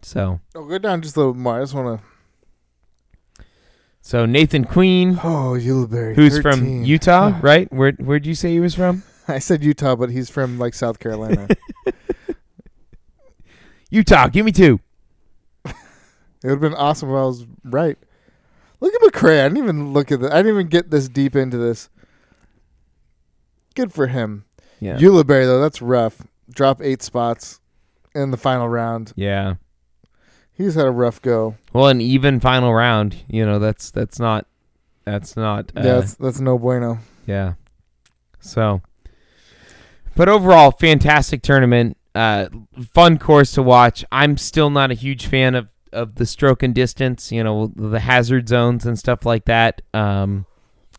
[0.01, 1.57] So, Oh, go down just a little more.
[1.57, 1.99] I just want
[4.05, 5.19] so Nathan Queen.
[5.23, 6.15] Oh, Ulibarri.
[6.15, 6.85] who's from 13.
[6.85, 7.71] Utah, right?
[7.73, 9.01] Where where'd you say he was from?
[9.27, 11.47] I said Utah, but he's from like South Carolina.
[13.89, 14.27] Utah.
[14.27, 14.79] Give me two.
[15.65, 15.73] it
[16.43, 17.97] would have been awesome if I was right.
[18.79, 19.39] Look at McCray.
[19.39, 20.29] I didn't even look at this.
[20.29, 21.89] I didn't even get this deep into this.
[23.73, 24.45] Good for him.
[24.79, 24.97] Yeah.
[24.97, 26.21] Ulibarri though, that's rough.
[26.53, 27.59] Drop eight spots
[28.13, 29.13] in the final round.
[29.15, 29.55] yeah.
[30.57, 31.55] He's had a rough go.
[31.73, 33.23] Well, an even final round.
[33.27, 34.47] You know, that's that's not
[35.03, 35.71] that's not.
[35.75, 36.99] Uh, yeah, that's, that's no bueno.
[37.25, 37.53] Yeah.
[38.39, 38.81] So,
[40.15, 41.97] but overall, fantastic tournament.
[42.13, 42.47] Uh,
[42.93, 44.05] fun course to watch.
[44.11, 47.31] I'm still not a huge fan of of the stroke and distance.
[47.31, 49.81] You know, the hazard zones and stuff like that.
[49.93, 50.45] Um,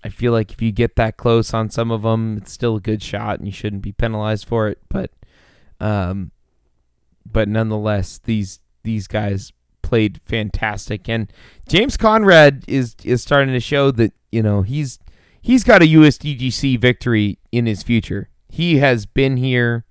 [0.05, 2.81] I feel like if you get that close on some of them, it's still a
[2.81, 4.79] good shot, and you shouldn't be penalized for it.
[4.88, 5.11] But,
[5.81, 6.31] um,
[7.25, 11.31] but nonetheless, these these guys played fantastic, and
[11.68, 14.99] James Conrad is is starting to show that you know he's
[15.42, 18.31] he's got a USDGC victory in his future.
[18.49, 19.85] He has been here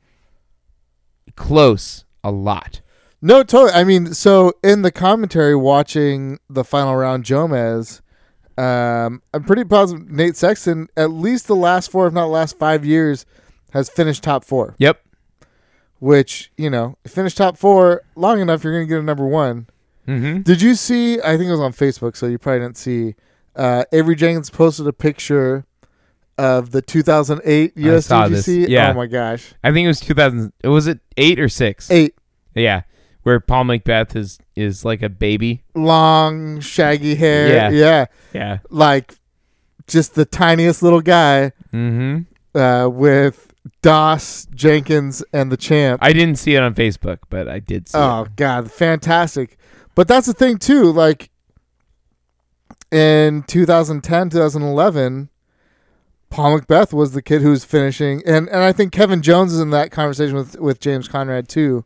[1.36, 2.82] close a lot.
[3.22, 3.74] No, totally.
[3.74, 8.02] I mean, so in the commentary watching the final round, Jomez,
[8.58, 12.86] um, I'm pretty positive Nate Sexton, at least the last four, if not last five
[12.86, 13.26] years,
[13.72, 14.76] has finished top four.
[14.78, 15.02] Yep.
[16.00, 19.68] Which you know, finish top four long enough, you're gonna get a number one.
[20.08, 20.42] Mm-hmm.
[20.42, 21.20] Did you see?
[21.22, 23.16] I think it was on Facebook, so you probably didn't see.
[23.56, 25.66] Uh, Avery Jenkins posted a picture
[26.38, 28.46] of the 2008 I saw this.
[28.48, 28.68] USDGC.
[28.68, 28.92] Yeah.
[28.92, 30.52] Oh my gosh, I think it was 2000.
[30.66, 31.90] Was it eight or six?
[31.90, 32.16] eight
[32.54, 32.82] Yeah,
[33.24, 35.64] where Paul McBeth is is like a baby.
[35.74, 37.48] long shaggy hair.
[37.48, 37.70] Yeah.
[37.70, 38.58] yeah, Yeah.
[38.70, 39.16] like
[39.88, 42.58] just the tiniest little guy Mm-hmm.
[42.60, 46.00] uh, with Doss Jenkins and the champ.
[46.04, 48.36] I didn't see it on Facebook, but I did see Oh it.
[48.36, 49.58] god, fantastic.
[49.96, 51.30] But that's the thing too, like
[52.92, 55.30] in 2010, 2011,
[56.30, 59.70] Paul McBeth was the kid who's finishing and and I think Kevin Jones is in
[59.72, 61.86] that conversation with with James Conrad too.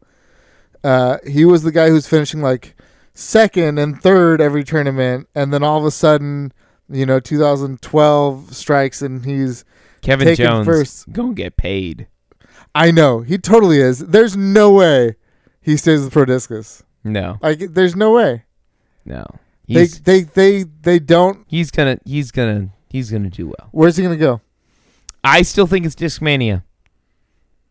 [0.83, 2.75] Uh, he was the guy who's finishing like
[3.13, 6.53] second and third every tournament and then all of a sudden,
[6.89, 9.65] you know, 2012 strikes and he's
[10.01, 11.11] Kevin taken Jones first.
[11.11, 12.07] gonna get paid.
[12.75, 13.99] I know, he totally is.
[13.99, 15.15] There's no way
[15.61, 16.83] he stays with Prodiscus.
[17.03, 18.43] No, Like there's no way.
[19.05, 19.25] no.
[19.67, 21.45] They He's they they they don't.
[21.47, 23.69] he's gonna he's gonna he's gonna do well.
[23.71, 24.41] Where's he gonna go?
[25.23, 26.63] I still think it's Discmania.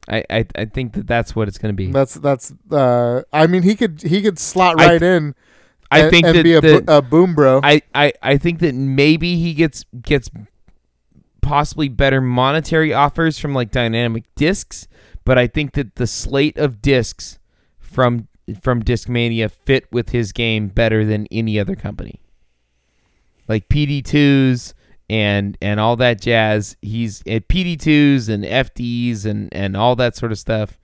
[0.09, 1.91] I, I I think that that's what it's gonna be.
[1.91, 2.53] That's that's.
[2.71, 5.35] Uh, I mean, he could he could slot I right in.
[5.91, 7.61] I and, think and that be a, the- bo- a boom bro.
[7.65, 10.31] I, I, I think that maybe he gets gets
[11.43, 14.89] possibly better monetary offers from like dynamic discs,
[15.25, 17.39] but I think that the slate of discs
[17.79, 18.29] from
[18.63, 22.21] from Discmania fit with his game better than any other company.
[23.47, 24.75] Like PD2s
[25.11, 26.77] and and all that jazz.
[26.83, 30.79] He's at PD2s and FDs and and all that sort of stuff.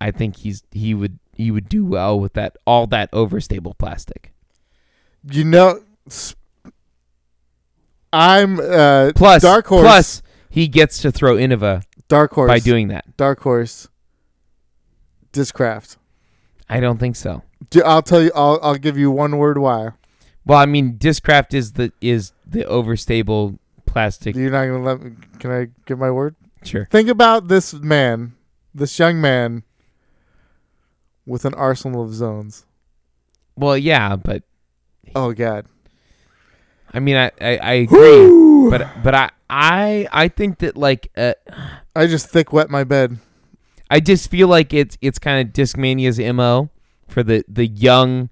[0.00, 4.32] I think he's he would he would do well with that all that overstable plastic.
[5.30, 6.34] you know, s-
[8.12, 9.82] I'm uh, Plus, dark horse.
[9.82, 13.16] plus he gets to throw Innova dark horse by doing that.
[13.16, 13.88] dark horse.
[15.32, 15.96] Discraft.
[16.68, 17.42] I don't think so.
[17.70, 18.32] Do- I'll tell you.
[18.34, 19.90] I'll I'll give you one word why.
[20.44, 24.34] Well, I mean, Discraft is the is the overstable plastic.
[24.34, 25.12] You're not gonna let me.
[25.38, 26.34] Can I give my word?
[26.64, 26.88] Sure.
[26.90, 28.32] Think about this man,
[28.74, 29.62] this young man,
[31.26, 32.66] with an arsenal of zones.
[33.56, 34.42] Well, yeah, but
[35.14, 35.66] Oh God.
[36.92, 41.34] I mean, I I, I agree, but but I I I think that like uh,
[41.94, 43.18] I just thick wet my bed.
[43.90, 46.70] I just feel like it's it's kind of Discmania's mo
[47.08, 48.30] for the the young,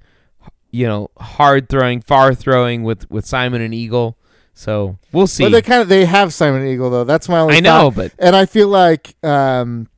[0.70, 4.16] you know, hard throwing, far throwing with with Simon and Eagle.
[4.54, 5.44] So we'll see.
[5.44, 7.04] But they kind of they have Simon Eagle though.
[7.04, 7.56] That's my only.
[7.56, 7.94] I know, thought.
[7.94, 9.88] but and I feel like um,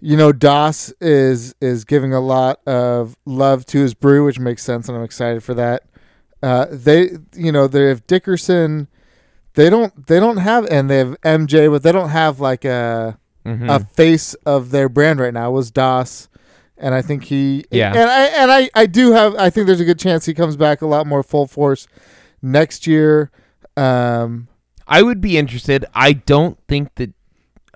[0.00, 4.62] you know, Doss is is giving a lot of love to his brew, which makes
[4.62, 5.84] sense, and I'm excited for that.
[6.42, 8.88] Uh, they, you know, they have Dickerson.
[9.54, 10.06] They don't.
[10.06, 13.68] They don't have, and they have MJ, but they don't have like a Mhm.
[13.70, 15.48] a face of their brand right now.
[15.50, 16.28] It was Das,
[16.78, 17.64] and I think he.
[17.70, 17.90] Yeah.
[17.90, 19.34] And I and I I do have.
[19.36, 21.86] I think there's a good chance he comes back a lot more full force
[22.40, 23.30] next year.
[23.76, 24.48] Um,
[24.88, 25.84] I would be interested.
[25.94, 27.10] I don't think that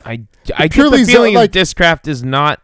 [0.04, 0.22] I
[0.56, 2.60] I get the feeling like- that Discraft is not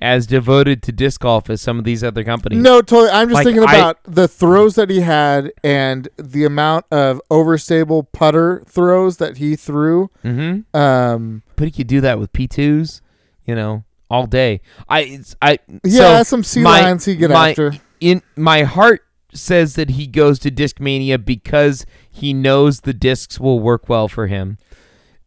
[0.00, 2.62] as devoted to disc golf as some of these other companies.
[2.62, 3.10] No, totally.
[3.10, 7.20] I'm just Like, thinking I- about the throws that he had and the amount of
[7.30, 10.10] overstable putter throws that he threw.
[10.24, 10.76] Mm-hmm.
[10.76, 13.02] Um, But he could do that with P twos,
[13.44, 14.60] you know, all day.
[14.88, 17.72] I I yeah, so some sea my- lines he get my- after.
[18.00, 19.02] in my heart
[19.34, 24.26] says that he goes to Discmania because he knows the discs will work well for
[24.28, 24.56] him.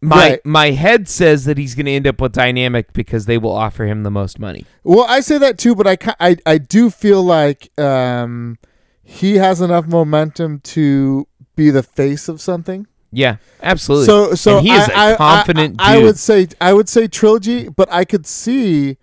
[0.04, 0.46] My Right.
[0.46, 3.86] my head says that he's going to end up with Dynamic because they will offer
[3.86, 4.66] him the most money.
[4.84, 8.58] Well, I say that too, but I, I, I do feel like um,
[9.04, 12.88] he has enough momentum to be the face of something.
[13.12, 14.08] Yeah, absolutely.
[14.08, 16.04] So, so And he is I- a I- confident I, I, dude.
[16.06, 18.98] would say, I would say trilogy, but I could see,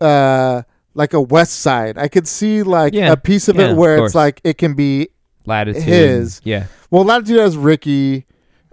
[0.00, 0.62] uh,
[0.94, 1.98] like a Westside.
[1.98, 3.12] I could see like Yeah.
[3.12, 4.10] a piece of Yeah, it where course.
[4.10, 5.08] it's like it can be
[5.46, 5.82] Latitude.
[5.82, 6.40] his.
[6.44, 6.64] Yeah.
[6.90, 8.24] Well, Latitude has Ricky.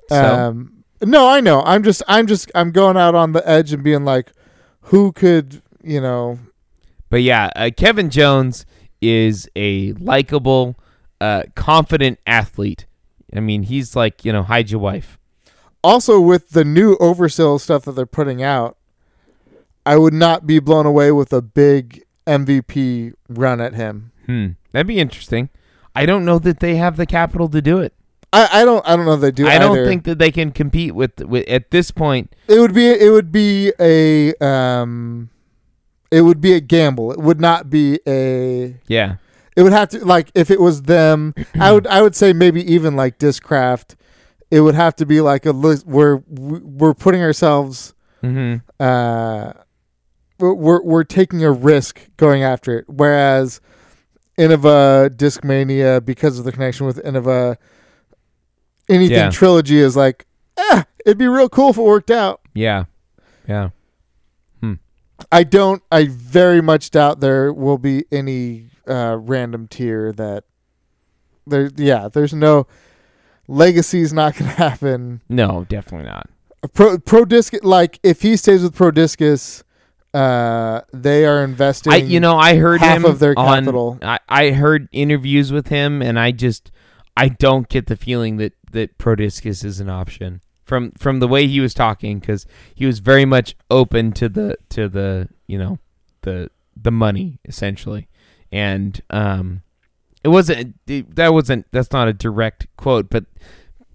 [0.10, 0.24] So?
[0.24, 1.62] Um, no, I know.
[1.64, 4.32] I'm just, I'm just, I'm going out on the edge and being like,
[4.82, 6.40] who could, you know,
[7.10, 8.66] But yeah, uh, Kevin Jones
[9.02, 10.76] is a likable,
[11.22, 12.86] uh, confident athlete.
[13.36, 15.18] I mean, he's like, you know, hide your wife.
[15.84, 18.78] also with the new oversell stuff that they're putting out,
[19.86, 24.12] I would not be blown away with a big MVP run at him.
[24.26, 24.48] Hmm.
[24.72, 25.50] That'd be interesting.
[25.96, 27.94] I don't know that they have the capital to do it.
[28.36, 29.48] I, I don't I don't know if they do.
[29.48, 32.36] I don't think that they can compete with, with at this point.
[32.48, 35.30] it would be it would be a um,
[36.12, 37.12] it would be a gamble.
[37.12, 38.76] It would not be a.
[38.88, 39.16] Yeah.
[39.56, 41.34] It would have to like if it was them.
[41.60, 43.96] I would I would say maybe even like Discraft.
[44.52, 47.94] It would have to be like a list where we- we're putting ourselves.
[48.24, 48.58] Mm-hmm.
[48.84, 49.54] uh,
[50.40, 52.86] we're- we're we're taking a risk going after it.
[52.90, 53.62] Whereas
[54.38, 57.56] Innova Discmania, because of the connection with Innova,
[58.90, 59.30] anything Yeah.
[59.32, 60.26] trilogy is like,
[60.58, 62.42] eh, it'd be real cool if it worked out.
[62.54, 62.86] Yeah.
[63.48, 63.70] Yeah.
[65.32, 65.82] I don't.
[65.94, 70.44] I very much doubt there will be any uh, random tier that
[71.48, 71.72] there.
[71.78, 72.68] Yeah, there's no
[73.48, 75.22] legacy's not gonna happen.
[75.30, 76.30] No, definitely not.
[76.74, 79.64] Pro Pro Disc like if he stays with Prodiscus,
[80.14, 81.94] uh, they are investing.
[81.94, 83.98] I you know I heard half him of their on- capital.
[84.02, 86.72] I, I heard interviews with him, and I just
[87.18, 91.48] I don't get the feeling that that Prodiscus is an option from from the way
[91.48, 95.80] he was talking because he was very much open to the to the you know
[96.22, 96.50] the
[96.82, 98.08] the money essentially,
[98.52, 99.62] and um
[100.24, 103.26] it wasn't it, that wasn't that's not a direct quote, but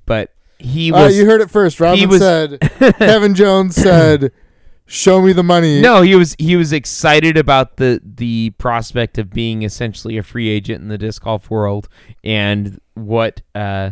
[0.07, 1.81] but he Uh, you heard it first.
[1.81, 2.59] Robin was- said,
[2.99, 4.31] Kevin Jones said,
[4.93, 9.31] "Show me the money." No, he was he was excited about the the prospect of
[9.31, 11.89] being essentially a free agent in the disc golf world
[12.25, 13.91] and what uh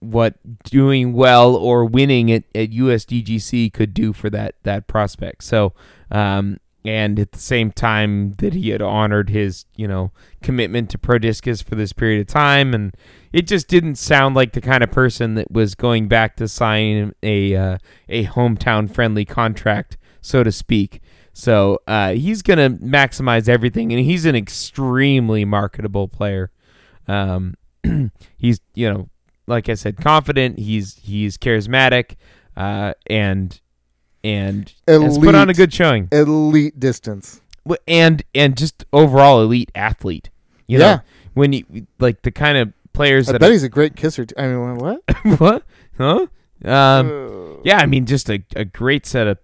[0.00, 0.34] what
[0.64, 5.44] doing well or winning at, at USDGC could do for that that prospect.
[5.44, 5.72] So
[6.10, 10.10] um and at the same time that he had honored his, you know,
[10.42, 12.94] commitment to Prodiscus for this period of time and
[13.32, 17.14] it just didn't sound like the kind of person that was going back to sign
[17.22, 21.00] a uh, a hometown friendly contract, so to speak.
[21.32, 26.50] So uh, he's gonna maximize everything, and he's an extremely marketable player.
[27.08, 27.54] Um,
[28.36, 29.08] he's you know,
[29.46, 30.58] like I said, confident.
[30.58, 32.16] He's he's charismatic,
[32.54, 33.58] uh, and
[34.24, 37.40] and has put on a good showing, elite distance.
[37.86, 40.30] And and just overall elite athlete.
[40.66, 40.94] You Yeah.
[40.96, 41.00] know,
[41.34, 44.24] when you like the kind of players I that bet are- he's a great kisser.
[44.24, 45.00] T- I mean, what?
[45.38, 45.62] what?
[45.96, 46.26] Huh?
[46.64, 47.06] Um,
[47.56, 49.38] Uh, yeah, I mean, just a, a great set of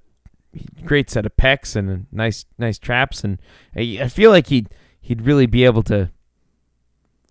[0.84, 3.38] great set of pecs and a nice nice traps, and
[3.76, 4.68] I, I feel like he'd
[5.00, 6.10] he'd really be able to.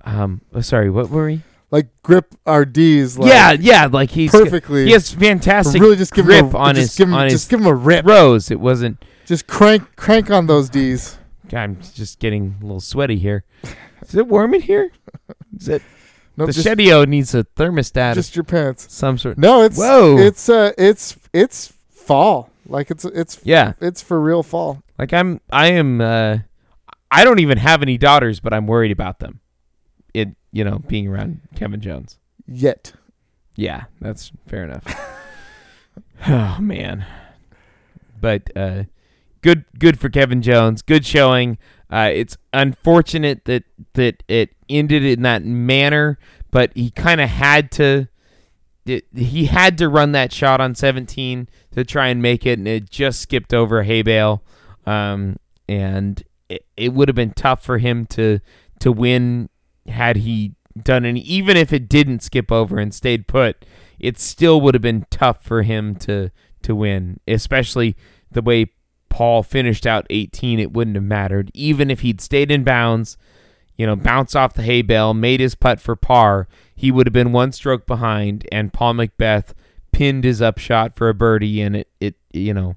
[0.06, 1.42] Um, oh, sorry, what were we?
[1.72, 3.18] Like grip our D's.
[3.18, 4.86] Like, yeah, yeah, like he's perfectly.
[4.86, 7.26] He has fantastic really just give grip him a, on just his give him, on
[7.26, 8.06] his just give him a rip.
[8.06, 9.04] Rose, It wasn't.
[9.26, 11.18] Just crank crank on those D's.
[11.50, 13.44] God, I'm just getting a little sweaty here.
[14.02, 14.92] Is it warm in here?
[15.58, 15.82] Is it
[16.38, 18.94] Nope, the just, Shedio needs a thermostat just your pants.
[18.94, 19.38] some sort?
[19.38, 20.18] No, it's Whoa.
[20.20, 22.52] it's uh it's it's fall.
[22.68, 24.84] Like it's it's Yeah, it's for real fall.
[25.00, 26.40] Like I'm I am uh
[27.10, 29.40] I don't even have any daughters, but I'm worried about them.
[30.58, 32.18] You know, being around Kevin Jones.
[32.48, 32.94] Yet.
[33.56, 34.86] Yeah, that's fair enough.
[36.28, 37.06] oh man.
[38.20, 38.86] But uh
[39.44, 40.82] good good for Kevin Jones.
[40.82, 41.60] Good showing.
[41.92, 46.18] Uh, it's unfortunate that that it ended in that manner,
[46.50, 48.08] but he kind of had to.
[48.88, 52.68] It, he had to run that shot on 17 to try and make it, and
[52.68, 54.42] it just skipped over hay bale.
[54.88, 55.38] Um,
[55.70, 58.40] and it, it would have been tough for him to
[58.80, 59.50] to win
[59.88, 61.22] had he done any.
[61.22, 63.66] Even if it didn't skip over and stayed put,
[64.00, 66.32] it still would have been tough for him to
[66.64, 67.96] to win, especially
[68.32, 68.72] the way
[69.10, 70.60] Paul finished out 18.
[70.60, 73.18] It wouldn't have mattered, even if he'd stayed in bounds.
[73.78, 76.48] You know, bounced off the hay bale, made his putt for par.
[76.76, 79.54] He would have been one stroke behind, and Paul McBeth
[79.92, 82.76] pinned his upshot for a birdie, and it, it you know,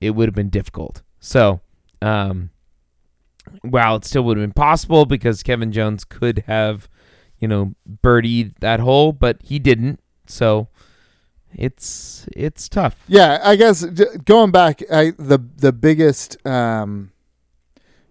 [0.00, 1.02] it would have been difficult.
[1.18, 1.60] So,
[2.00, 2.50] um,
[3.62, 6.88] while it still would have been possible because Kevin Jones could have,
[7.38, 10.00] you know, birdied that hole, but he didn't.
[10.26, 10.68] So,
[11.54, 13.02] it's it's tough.
[13.08, 17.12] Yeah, I guess going back, I, the the biggest um,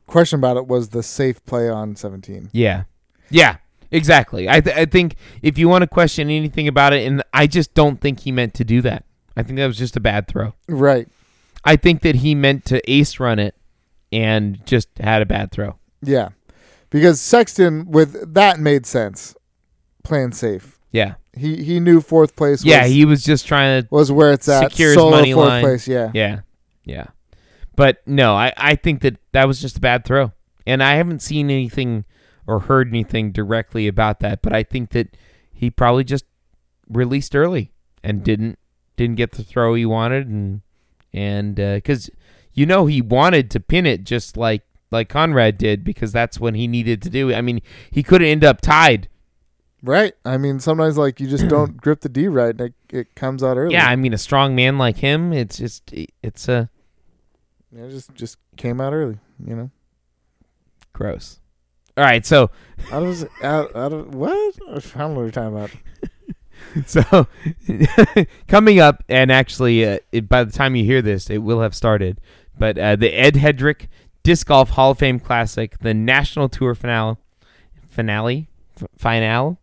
[0.08, 2.50] question about it was the safe play on 17.
[2.52, 2.84] Yeah,
[3.30, 3.58] yeah,
[3.92, 4.50] exactly.
[4.50, 7.74] I th- I think if you want to question anything about it, and I just
[7.74, 9.06] don't think he meant to do that.
[9.38, 10.54] I think that was just a bad throw.
[10.68, 11.08] Right.
[11.64, 13.56] I think that he meant to ace run it,
[14.12, 15.78] and just had a bad throw.
[16.02, 16.30] Yeah.
[16.90, 19.36] Because Sexton with that made sense.
[20.04, 20.80] Playing safe.
[20.92, 22.86] Yeah, He he knew fourth place was, yeah.
[22.88, 24.72] He was just trying to was where it's at.
[24.72, 25.64] secure his Solo money fourth line.
[25.64, 26.10] place, yeah.
[26.16, 26.40] Yeah,
[26.84, 27.08] yeah.
[27.76, 30.32] But no, I, I think that that was just a bad throw.
[30.66, 32.06] And I haven't seen anything
[32.48, 35.16] or heard anything directly about that, but I think that
[35.54, 36.26] he probably just
[36.88, 37.72] released early
[38.04, 38.58] and didn't
[38.98, 40.62] didn't get the throw he wanted and
[41.14, 42.10] and uh, cuz
[42.60, 46.56] you know he wanted to pin it just like like Conrad did because that's what
[46.56, 47.34] he needed to do.
[47.34, 49.08] I mean, he could ended up tied.
[49.82, 50.14] Right.
[50.26, 53.44] I mean, sometimes like you just don't grip the D right and it, it comes
[53.44, 53.74] out early.
[53.74, 56.70] Yeah, I mean a strong man like him, it's just it's a
[57.72, 59.72] Yeah, It just just came out early, you know.
[60.92, 61.40] gross.
[61.96, 62.52] All right, so
[62.92, 64.58] Out of out, out of what?
[64.68, 65.72] I don't know what you're talking about.
[66.86, 67.26] So,
[68.48, 71.74] coming up, and actually, uh, it, by the time you hear this, it will have
[71.74, 72.20] started.
[72.60, 73.88] But uh, the Ed Headrick
[74.22, 77.16] Disc Golf Hall of Fame Classic, the National Tour finale,
[77.88, 78.50] finale,
[78.80, 79.58] F- finale,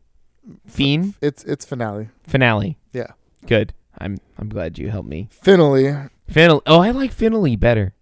[0.66, 2.08] fiend It's it's finale.
[2.26, 2.78] finale.
[2.92, 3.12] Yeah.
[3.46, 3.74] Good.
[3.98, 5.28] I'm I'm glad you helped me.
[5.30, 6.08] Finale.
[6.28, 6.60] Finale.
[6.66, 7.94] Oh, I like finale better.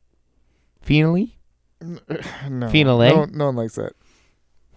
[0.81, 1.37] Finale,
[1.81, 2.69] No.
[2.69, 3.09] Finale?
[3.11, 3.93] No, no one likes that.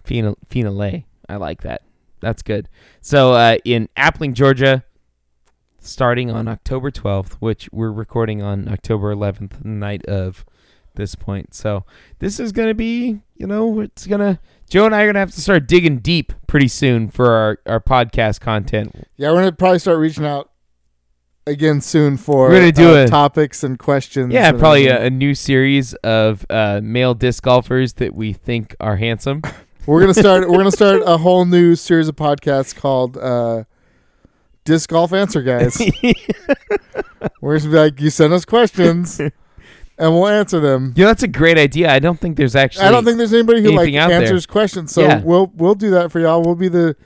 [0.04, 1.06] finale, finale.
[1.30, 1.82] I like that.
[2.22, 2.70] That's good.
[3.02, 4.84] So, uh, in Appling, Georgia,
[5.88, 10.46] starting on October 12th, which we're recording on October 11th, night of
[10.96, 11.54] this point.
[11.54, 11.86] So
[12.20, 14.40] this is gonna be, you know, it's gonna.
[14.70, 17.80] Joe and I are gonna have to start digging deep pretty soon for our our
[17.80, 19.08] podcast content.
[19.16, 20.52] Yeah, we're gonna probably start reaching out
[21.46, 24.34] again soon for We're gonna do uh, a- topics and questions.
[24.34, 28.76] Yeah, and probably a, a new series of uh, male disc golfers that we think
[28.80, 29.42] are handsome.
[29.86, 30.50] We're gonna start.
[30.50, 33.64] we're gonna start a whole new series of podcasts called uh,
[34.68, 35.82] Disc Golf Answer Guys.
[37.42, 39.32] we're just like, you send us questions, and
[39.98, 40.92] we'll answer them.
[40.98, 41.90] Yeah, that's a great idea.
[41.90, 42.84] I don't think there's actually.
[42.86, 44.22] I don't think there's anybody who like anything out there.
[44.24, 45.22] answers questions, so Yeah.
[45.24, 46.44] we'll we'll do that for y'all.
[46.44, 46.98] We'll be the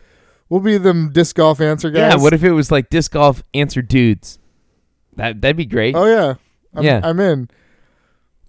[0.50, 2.16] we'll be them disc golf answer guys.
[2.16, 4.40] Yeah, what if it was like disc golf answer dudes?
[5.18, 5.96] That that'd be great.
[5.96, 6.34] Oh yeah,
[6.74, 7.00] I'm, Yeah.
[7.04, 7.48] I'm in.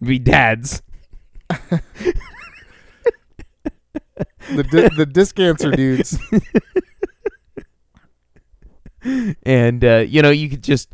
[0.03, 0.81] Be dads.
[4.57, 6.19] The di- the disc answer dudes.
[9.43, 10.93] And uh, you know you could just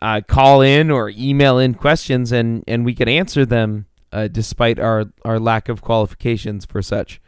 [0.00, 4.78] uh, call in or email in questions and and we could answer them uh, despite
[4.78, 7.20] our our lack of qualifications for such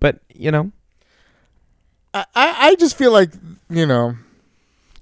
[0.00, 0.72] but you know
[2.14, 3.32] I, I I just feel like
[3.68, 4.16] you know.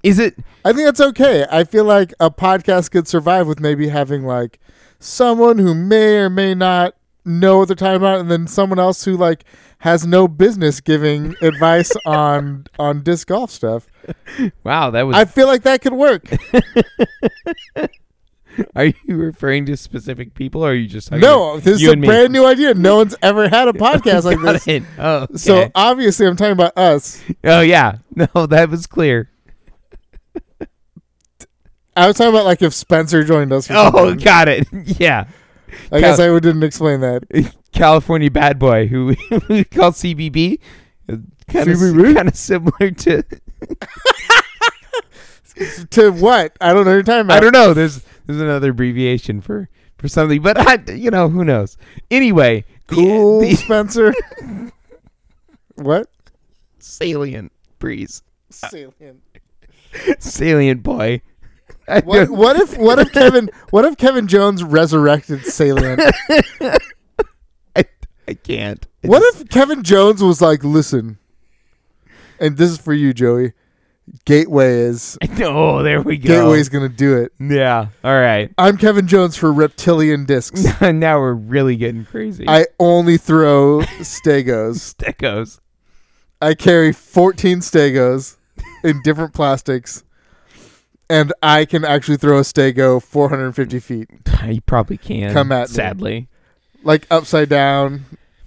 [0.02, 1.46] is it I think that's okay.
[1.50, 4.58] I feel like a podcast could survive with maybe having like
[4.98, 6.94] someone who may or may not
[7.26, 9.44] know what they're talking about, and then someone else who like
[9.80, 13.86] has no business giving advice on on disc golf stuff.
[14.64, 16.24] wow that was I feel like that could work.
[18.74, 21.92] are you referring to specific people or are you just talking No, this is You
[21.92, 22.06] a me.
[22.06, 22.72] brand new idea.
[22.74, 24.68] No one's ever had a podcast like Got this.
[24.68, 24.82] it.
[24.98, 25.36] oh okay.
[25.36, 27.22] So obviously, I'm talking about us.
[27.44, 29.30] oh yeah no that was clear
[31.98, 33.70] I was talking about like if Spencer joined us.
[33.70, 34.18] Or oh something.
[34.24, 34.66] got it
[35.00, 35.28] yeah
[35.92, 37.54] I guess I didn't explain that.
[37.72, 39.06] California bad boy who
[39.48, 40.58] we call CBB.
[41.08, 42.14] Kind of, CBB?
[42.14, 43.22] kind of similar to
[45.90, 46.56] to what?
[46.60, 47.36] I don't know talking about.
[47.36, 47.74] I don't know.
[47.74, 49.68] There's there's another abbreviation for
[49.98, 51.76] for something, but I you know who knows.
[52.10, 54.12] Anyway, Cool, the, Spencer.
[55.76, 56.08] what?
[56.78, 59.22] salient breeze, Salient.
[60.18, 61.20] salient boy.
[62.04, 66.02] What, what if what if Kevin what if Kevin Jones resurrected Salient?
[68.28, 68.84] I can't.
[69.04, 71.18] I What just- if Kevin Jones was like, "Listen,"
[72.40, 73.52] and this is for you, Joey.
[74.24, 76.28] Gateway is Oh, there we go.
[76.42, 77.32] Gateway's gonna do it.
[77.40, 77.88] Yeah.
[78.04, 78.52] All right.
[78.56, 80.64] I'm Kevin Jones for Reptilian Discs.
[80.80, 82.44] now we're really getting crazy.
[82.48, 84.94] I only throw Stegos.
[84.94, 85.58] stegos.
[86.40, 88.36] I carry 14 Stegos
[88.84, 90.04] in different plastics,
[91.08, 94.08] and I can actually throw a Stego 450 feet,
[94.46, 95.32] You probably can.
[95.32, 95.74] Come at me.
[95.74, 96.28] Sadly.
[96.82, 98.04] like upside down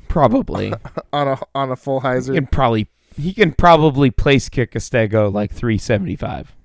[0.07, 0.73] Probably.
[1.13, 5.31] on a on a full he can probably he can probably place kick a stego
[5.31, 6.55] like 375.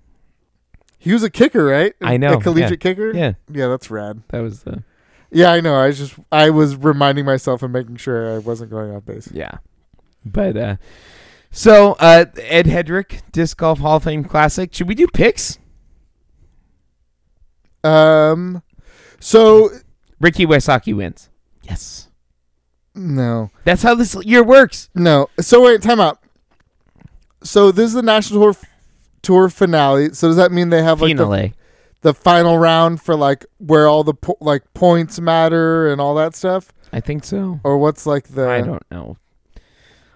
[0.99, 1.92] He was a kicker, right?
[2.01, 3.12] I know, a collegiate kicker.
[3.14, 4.22] Yeah, yeah, that's rad.
[4.28, 4.82] that was the
[5.30, 5.74] Yeah, I know.
[5.74, 9.28] I was just I was reminding myself and making sure I wasn't going off base.
[9.32, 9.59] yeah.
[10.24, 10.76] But uh
[11.51, 14.72] so uh Ed Headrick Disc Golf Hall of Fame Classic.
[14.74, 15.59] Should we do picks?
[17.85, 18.62] Um,
[19.20, 19.70] so
[20.20, 21.28] Ricky Wysocki wins.
[21.62, 22.09] Yes.
[22.95, 24.89] no, That's how this year works.
[24.95, 25.28] no.
[25.41, 26.18] So wait, time out.
[27.43, 28.62] So this is the national tour
[29.22, 30.12] tour finale.
[30.14, 31.53] So does that mean they have like the,
[32.03, 36.35] the final round for like where all the po- like points matter and all that
[36.35, 37.61] stuff, I think so.
[37.64, 38.49] or what's like the?
[38.49, 39.16] I don't know.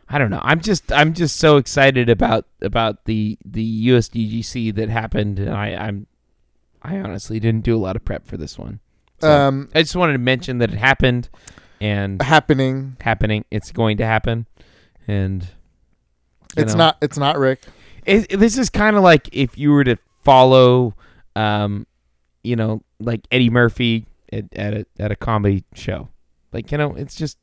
[0.09, 0.41] I don't know.
[0.43, 5.39] I'm just I'm just so excited about about the the USDGC that happened.
[5.39, 6.07] And I I'm
[6.83, 8.81] I honestly didn't do a lot of prep for this one.
[9.21, 11.29] So, um I just wanted to mention that it happened
[11.81, 12.97] and happening.
[13.01, 13.45] happening.
[13.51, 14.47] It's going to happen,
[15.07, 15.49] and
[16.57, 16.79] It's know.
[16.79, 16.97] not.
[17.03, 17.63] It's not Rick.
[18.07, 20.95] It, this is kind of like if you were to follow,
[21.37, 21.87] um,
[22.43, 26.09] you know, like Eddie Murphy at, at a at a comedy show.
[26.53, 27.39] Like you know, it's just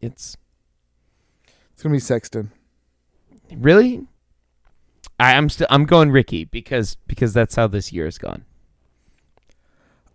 [0.00, 0.36] it's
[1.72, 2.50] It's gonna be Sexton.
[3.56, 4.06] Really?
[5.20, 8.44] I, I'm still I'm going Ricky because because that's how this year has gone.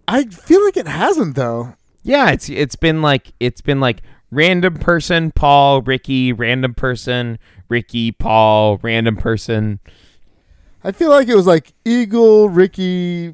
[0.08, 1.74] I feel like it hasn't though.
[2.04, 4.02] Yeah, it's it's been like it's been like
[4.32, 7.40] random person Paul Ricky random person
[7.70, 9.80] Ricky Paul random person.
[10.84, 13.34] I feel like it was like Eagle, Ricky,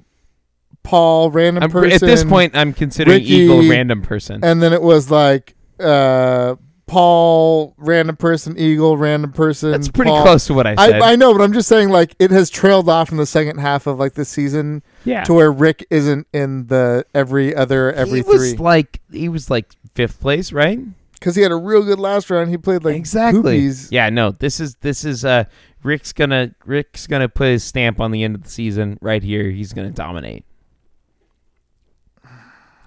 [0.84, 1.92] Paul, random I'm- person.
[1.92, 4.40] at this point, I'm considering Ricky, Eagle random person.
[4.42, 6.56] and then it was like uh,
[6.92, 9.72] Paul, random person, Eagle, random person.
[9.72, 10.24] That's pretty Paul.
[10.24, 11.02] close to what I said.
[11.02, 13.60] I, I know, but I'm just saying, like, it has trailed off in the second
[13.60, 18.20] half of like the season yeah, to where Rick isn't in the every other every
[18.20, 20.80] he was three like he was like fifth place, right?
[21.22, 22.50] because he had a real good last round.
[22.50, 23.72] He played like exactly.
[23.90, 25.46] Yeah, no, this is this is uh
[25.84, 29.50] Rick's gonna Rick's gonna put his stamp on the end of the season right here.
[29.50, 30.44] He's gonna dominate.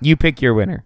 [0.01, 0.85] You pick your winner.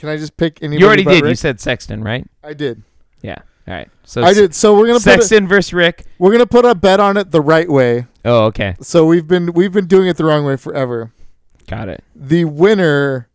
[0.00, 0.80] Can I just pick anybody?
[0.80, 1.28] you already did.
[1.28, 2.26] You said Sexton, right?
[2.42, 2.82] I did.
[3.20, 3.36] Yeah.
[3.68, 3.90] All right.
[4.04, 4.54] So I did.
[4.54, 6.06] So we're gonna put a, Sexton versus Rick.
[6.18, 8.06] we're gonna put a bet on it the right way.
[8.24, 8.76] Oh, okay.
[8.80, 11.12] So we've been we've been doing it the wrong way forever.
[11.66, 12.02] Got it.
[12.16, 13.28] The winner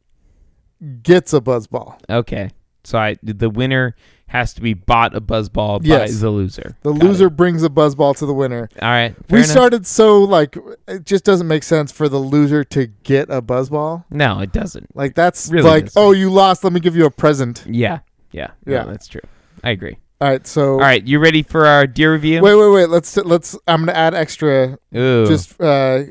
[1.03, 1.99] gets a buzz ball.
[2.09, 2.49] Okay.
[2.85, 3.95] So I the winner
[4.27, 6.19] has to be bought a buzz ball by Yes.
[6.19, 6.75] the loser.
[6.81, 7.37] The Got loser it.
[7.37, 8.69] brings a buzz ball to the winner.
[8.81, 9.15] All right.
[9.29, 9.49] We enough.
[9.49, 10.57] started so like
[10.87, 14.05] it just doesn't make sense for the loser to get a buzz ball.
[14.09, 14.95] No, it doesn't.
[14.95, 16.01] Like that's Really like, doesn't.
[16.01, 16.63] oh, you lost.
[16.63, 17.63] Let me give you a present.
[17.69, 17.99] Yeah.
[18.31, 18.51] Yeah.
[18.65, 18.83] Yeah.
[18.83, 19.21] No, that's true.
[19.63, 19.97] I agree.
[20.21, 21.05] All right, so All right.
[21.05, 22.41] You ready for our deer review?
[22.41, 22.89] wait, wait, wait.
[22.89, 23.57] Let's let's.
[23.67, 24.79] I'm gonna add extra.
[24.95, 25.25] Ooh.
[25.27, 26.03] Just uh,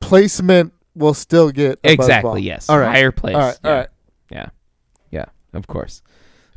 [0.00, 2.42] placement will still get exactly.
[2.42, 2.68] Yes.
[2.68, 2.88] All right.
[2.94, 3.34] Higher place.
[3.34, 3.58] All right.
[3.64, 3.70] yeah.
[3.70, 3.88] All right.
[4.30, 4.46] Yeah.
[5.52, 6.02] Of course.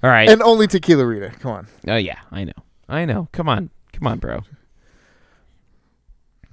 [0.02, 0.30] All right.
[0.30, 1.30] And only tequila Rita.
[1.40, 1.68] Come on.
[1.88, 2.20] oh yeah.
[2.32, 2.54] I know.
[2.90, 3.30] I know.
[3.32, 3.70] Come on.
[3.94, 4.42] Come on, bro.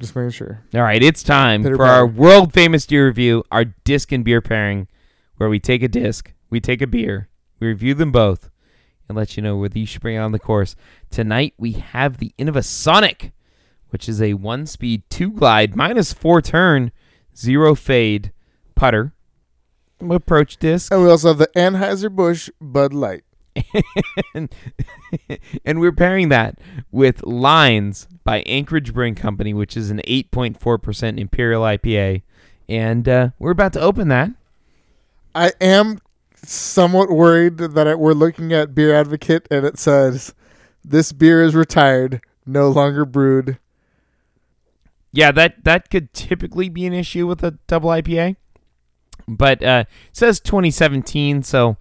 [0.01, 0.63] Just making sure.
[0.75, 4.41] All right, it's time Pitter for our world famous beer review, our disc and beer
[4.41, 4.89] pairing,
[5.37, 7.29] where we take a disc, we take a beer,
[7.59, 8.49] we review them both,
[9.09, 10.75] and let you know whether you should bring on the course.
[11.11, 13.33] Tonight we have the Innova Sonic,
[13.91, 16.93] which is a one speed, two glide, minus four turn,
[17.37, 18.33] zero fade
[18.75, 19.13] putter
[20.01, 20.93] approach disc.
[20.93, 23.25] And we also have the Anheuser-Busch Bud Light.
[24.35, 24.55] and,
[25.65, 26.59] and we're pairing that
[26.91, 32.23] with Lines by Anchorage Brewing Company, which is an 8.4% Imperial IPA.
[32.69, 34.31] And uh, we're about to open that.
[35.35, 36.01] I am
[36.35, 40.35] somewhat worried that it, we're looking at Beer Advocate and it says
[40.85, 43.59] this beer is retired, no longer brewed.
[45.13, 48.37] Yeah, that, that could typically be an issue with a double IPA.
[49.37, 51.77] But uh, it says 2017, so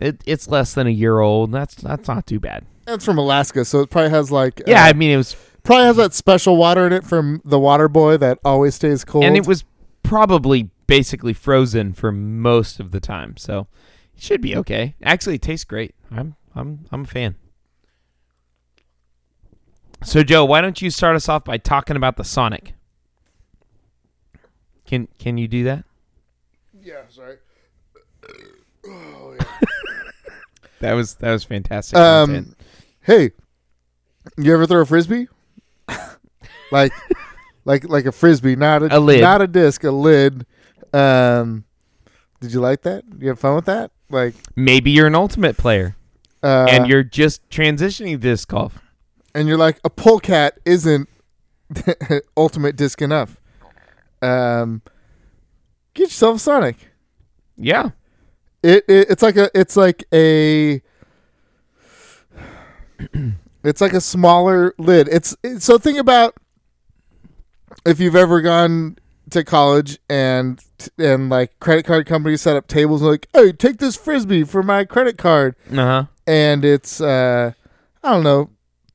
[0.00, 1.52] it, it's less than a year old.
[1.52, 2.64] That's that's not too bad.
[2.86, 5.84] It's from Alaska, so it probably has like Yeah, uh, I mean, it was probably
[5.86, 9.24] has that special water in it from the Water Boy that always stays cold.
[9.24, 9.64] and it was
[10.02, 13.66] probably basically frozen for most of the time, so
[14.16, 14.94] it should be okay.
[15.02, 15.94] Actually, it tastes great.
[16.10, 17.34] I'm I'm I'm a fan.
[20.04, 22.74] So, Joe, why don't you start us off by talking about the Sonic?
[24.86, 25.84] Can can you do that?
[26.80, 27.36] yeah, sorry.
[30.80, 31.96] That was that was fantastic.
[31.96, 32.48] content.
[32.48, 32.56] Um,
[33.02, 33.30] hey,
[34.36, 35.28] you ever throw a frisbee?
[36.72, 36.92] like,
[37.64, 39.20] like, like a frisbee, not a, A lid.
[39.22, 40.46] not a disc, a lid.
[40.92, 41.64] Um,
[42.40, 43.04] did you like that?
[43.18, 43.90] You have fun with that?
[44.10, 45.96] Like, Maybe you're an ultimate player
[46.42, 48.78] uh, and you're just transitioning disc golf.
[49.34, 51.08] and you're like a polecat isn't
[52.36, 53.40] ultimate disc enough.
[54.22, 54.82] Um,
[55.94, 56.76] get yourself a Sonic.
[57.56, 57.90] Yeah.
[58.62, 60.82] It, it it's like a it's like a
[63.64, 65.08] it's like a smaller lid.
[65.08, 66.34] It's, it's so think about
[67.86, 68.98] if you've ever gone
[69.30, 70.60] to college and
[70.98, 74.62] and like credit card companies set up tables and like, hey, take this frisbee for
[74.62, 76.04] my credit card, Uh huh.
[76.26, 77.52] and it's uh
[78.02, 78.50] I don't know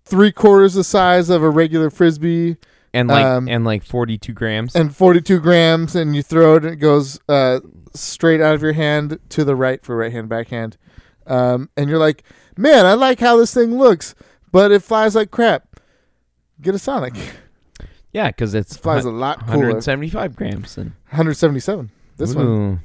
[0.06, 2.58] three quarters the size of a regular frisbee
[2.94, 4.76] And like Um, and like 42 grams.
[4.76, 7.60] and 42 grams and you throw it and it goes uh,
[7.96, 10.78] straight out of your hand to the right for right hand backhand.
[11.26, 12.24] Um, and you're like
[12.58, 14.14] man i like how this thing looks
[14.52, 15.80] but it flies like crap.
[16.62, 17.16] Get a sonic.
[18.12, 19.58] Yeah, because it flies a lot cooler.
[19.74, 20.78] 175 grams.
[20.78, 22.82] And 177 this one.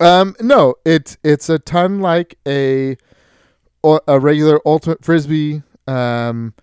[0.00, 2.96] Um no it's it's a ton like a
[4.08, 6.54] a regular ultimate frisbee um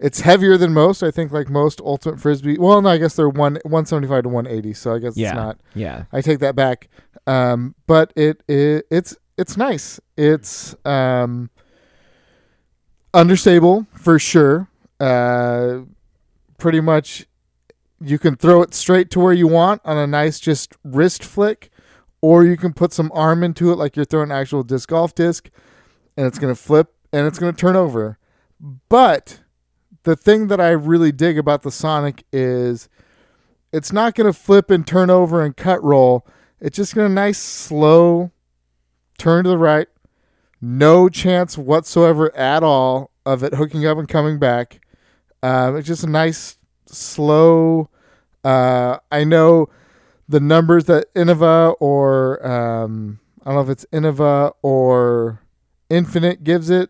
[0.00, 3.28] it's heavier than most i think like most ultimate frisbee well no i guess they're
[3.28, 5.28] one 175 to 180 so i guess Yeah.
[5.28, 6.04] it's not Yeah.
[6.12, 6.88] I take that back.
[7.26, 10.00] Um, but it, it it's it's nice.
[10.16, 11.50] It's um,
[13.14, 14.68] understable for sure.
[15.00, 15.80] Uh,
[16.56, 17.26] pretty much,
[18.00, 21.70] you can throw it straight to where you want on a nice just wrist flick,
[22.20, 25.14] or you can put some arm into it like you're throwing an actual disc golf
[25.14, 25.50] disc,
[26.16, 28.18] and it's gonna flip and it's gonna turn over.
[28.88, 29.40] But
[30.08, 32.88] the thing that I really dig about the Sonic is
[33.74, 36.26] it's not going to flip and turn over and cut roll.
[36.60, 38.30] It's just going to nice slow
[39.18, 39.86] turn to the right.
[40.62, 44.80] No chance whatsoever at all of it hooking up and coming back.
[45.42, 46.56] Um, it's just a nice
[46.86, 47.90] slow.
[48.42, 49.68] Uh, I know
[50.26, 55.42] the numbers that Innova or um, I don't know if it's Innova or
[55.90, 56.88] Infinite gives it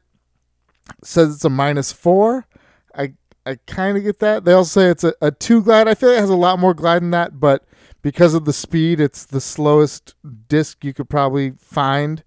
[1.02, 2.46] says it's a minus four.
[2.95, 3.14] I
[3.47, 4.45] I kind of get that.
[4.45, 5.89] They also say it's a, a two glide.
[5.89, 7.64] I feel like it has a lot more glide than that, but
[8.03, 10.14] because of the speed, it's the slowest
[10.49, 12.22] disc you could probably find.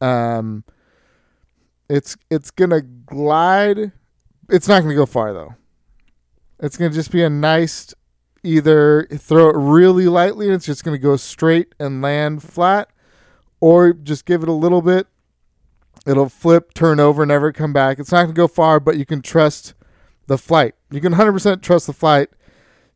[0.00, 0.64] Um,
[1.88, 3.92] it's it's gonna glide.
[4.50, 5.54] It's not gonna go far though.
[6.60, 7.94] It's gonna just be a nice
[8.44, 12.90] either throw it really lightly and it's just gonna go straight and land flat,
[13.60, 15.06] or just give it a little bit.
[16.06, 17.98] It'll flip, turn over, never come back.
[17.98, 19.74] It's not gonna go far, but you can trust
[20.28, 20.74] the flight.
[20.90, 22.28] You can 100% trust the flight.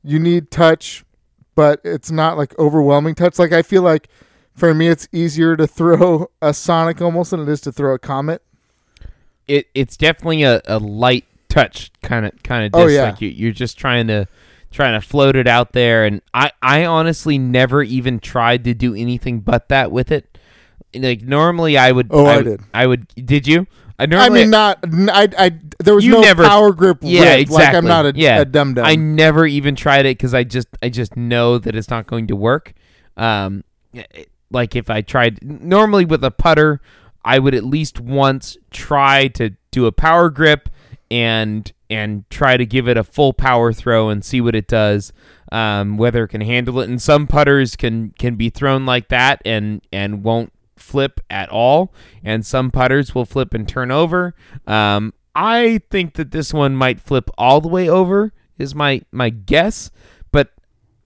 [0.05, 1.05] You need touch,
[1.55, 3.39] but it's not like overwhelming touch.
[3.39, 4.09] Like I feel like
[4.55, 7.99] for me, it's easier to throw a Sonic almost than it is to throw a
[7.99, 8.43] Comet.
[9.49, 12.99] It it's definitely a, a light touch kind of kind of oh, disc.
[12.99, 13.11] Oh, yeah.
[13.11, 14.29] Like you, you're just trying to
[14.71, 16.05] trying to float it out there.
[16.05, 20.39] And I I honestly never even tried to do anything but that with it.
[20.95, 22.09] Like normally I would.
[22.11, 22.61] Oh, I would- did.
[22.75, 23.09] I would.
[23.15, 23.67] Did you?
[24.11, 24.79] I I mean, not
[25.11, 25.29] I.
[25.39, 25.51] I
[25.83, 26.99] there was You no never- power grip.
[27.03, 27.51] Yeah, ripped.
[27.51, 27.89] Like I'm exactly.
[27.89, 28.41] not a, Yeah.
[28.41, 28.85] a dum dum.
[28.87, 32.27] I never even tried it because I just I just know that it's not going
[32.29, 32.73] to work.
[33.17, 33.65] Um,
[34.51, 36.81] like if I tried normally with a putter,
[37.25, 40.69] I would at least once try to do a power grip
[41.11, 45.13] and and try to give it a full power throw and see what it does.
[45.51, 49.43] Um, whether it can handle it, and some putters can can be thrown like that
[49.45, 51.93] and and won't flip at all,
[52.23, 54.35] and some putters will flip and turn over.
[54.67, 59.31] Um, I think that this one might flip all the way over is my my
[59.31, 59.91] guess,
[60.31, 60.51] but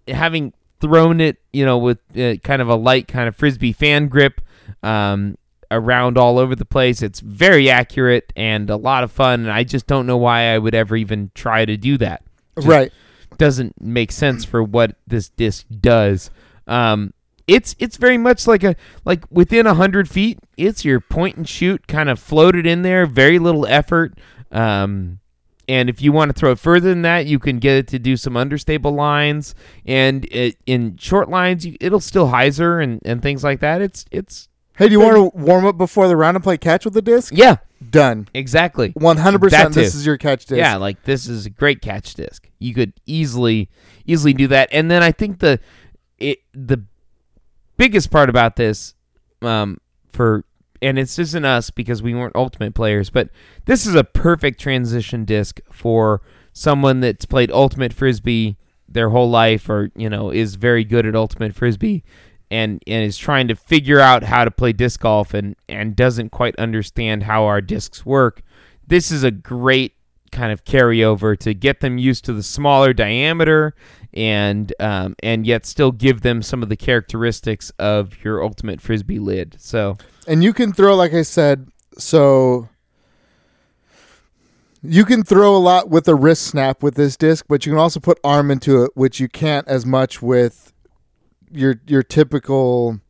[0.09, 4.09] having thrown it, you know, with uh, kind of a light kind of frisbee fan
[4.09, 4.41] grip
[4.83, 5.37] um,
[5.71, 9.41] around all over the place, it's very accurate and a lot of fun.
[9.41, 12.23] And I just don't know why I would ever even try to do that.
[12.57, 12.93] Just right.
[13.39, 16.31] Doesn't make sense for what this disc does.
[16.67, 17.13] Um,
[17.47, 18.75] it's it's very much like a
[19.05, 20.39] like within a hundred feet.
[20.57, 24.19] It's your point and shoot, kind of floated in there, very little effort.
[24.51, 25.21] Um,
[25.69, 27.99] and if you want to throw it further than that, you can get it to
[27.99, 33.21] do some understable lines, and it, in short lines, you, it'll still hyzer and, and
[33.21, 33.83] things like that.
[33.83, 36.85] It's it's Hey, do you want to warm up before the round and play catch
[36.85, 37.33] with the disc?
[37.35, 37.57] yeah,
[37.91, 38.29] Done.
[38.35, 38.91] exactly.
[38.95, 39.75] One hundred percent.
[39.75, 40.57] This is your catch disc.
[40.59, 42.49] Yeah, like this is a great catch disc.
[42.59, 43.69] You could easily
[44.05, 44.69] easily do that.
[44.73, 45.59] And then I think the
[46.19, 46.85] it the
[47.77, 48.95] biggest part about this
[49.43, 49.79] um
[50.13, 50.45] for
[50.83, 53.31] and it's isn't us because we weren't ultimate players, but
[53.65, 56.23] this is a perfect transition disc for
[56.53, 58.57] someone that's played ultimate frisbee
[58.89, 62.05] their whole life or, you know, is very good at ultimate frisbee
[62.51, 66.31] and and is trying to figure out how to play disc golf and and doesn't
[66.31, 68.43] quite understand how our discs work,
[68.87, 69.95] this is a great
[70.33, 73.75] kind of carryover to get them used to the smaller diameter
[74.17, 79.19] and um, and yet still give them some of the characteristics of your ultimate frisbee
[79.19, 79.57] lid.
[79.59, 79.97] So
[80.27, 82.69] And you can throw, like I said, so
[84.83, 87.79] you can throw a lot with a wrist snap with this disc, but you can
[87.79, 90.73] also put arm into it, which you can't as much with
[91.53, 93.01] your your typical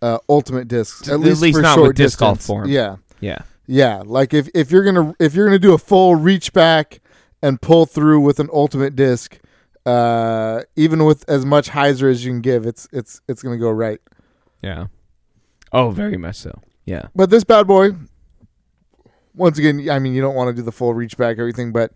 [0.00, 1.08] uh, ultimate discs.
[1.08, 2.68] At, At least, least for not short with disc golf form.
[2.68, 4.02] Yeah, yeah, yeah.
[4.04, 7.00] Like if, if you're gonna if you're gonna do a full reach back
[7.42, 9.38] and pull through with an ultimate disc,
[9.86, 13.70] uh, even with as much hyzer as you can give, it's it's it's gonna go
[13.70, 14.00] right.
[14.62, 14.86] yeah.
[15.72, 16.52] Oh, very much so.
[16.84, 17.06] Yeah.
[17.14, 17.92] But this bad boy,
[19.34, 21.92] once again, I mean, you don't want to do the full reach back everything, but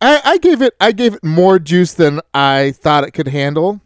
[0.00, 3.80] I, I gave it I gave it more juice than I thought it could handle.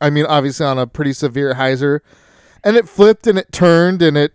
[0.00, 2.00] I mean, obviously on a pretty severe hyzer,
[2.62, 4.34] and it flipped and it turned and it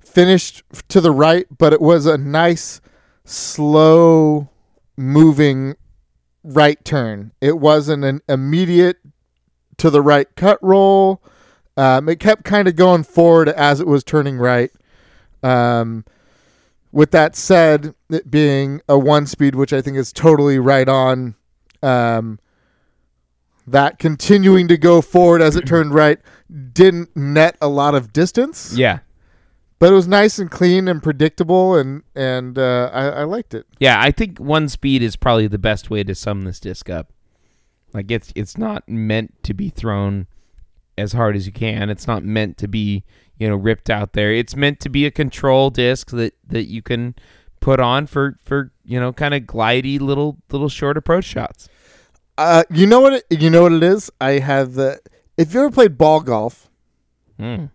[0.00, 2.80] finished to the right, but it was a nice,
[3.24, 4.48] slow
[4.96, 5.76] moving
[6.44, 7.32] right turn.
[7.40, 8.98] It wasn't an immediate
[9.78, 11.22] to the right cut roll.
[11.76, 14.70] Um, it kept kind of going forward as it was turning right.
[15.42, 16.04] Um,
[16.92, 21.34] with that said, it being a one speed, which I think is totally right on,
[21.82, 22.38] um,
[23.66, 26.18] that continuing to go forward as it turned right
[26.72, 28.98] didn't net a lot of distance, Yeah.
[29.82, 33.66] But it was nice and clean and predictable, and and uh, I, I liked it.
[33.80, 37.12] Yeah, I think one speed is probably the best way to sum this disc up.
[37.92, 40.28] Like it's it's not meant to be thrown
[40.96, 41.90] as hard as you can.
[41.90, 43.02] It's not meant to be,
[43.40, 44.32] you know, ripped out there.
[44.32, 47.16] It's meant to be a control disc that that you can
[47.58, 51.68] put on for for, you know, kind of glidey little little short approach shots.
[52.38, 53.24] Uh, you know what?
[53.28, 54.12] It, you know what it is.
[54.20, 55.00] I have the.
[55.36, 56.70] If you ever played ball golf,
[57.36, 57.70] Mm.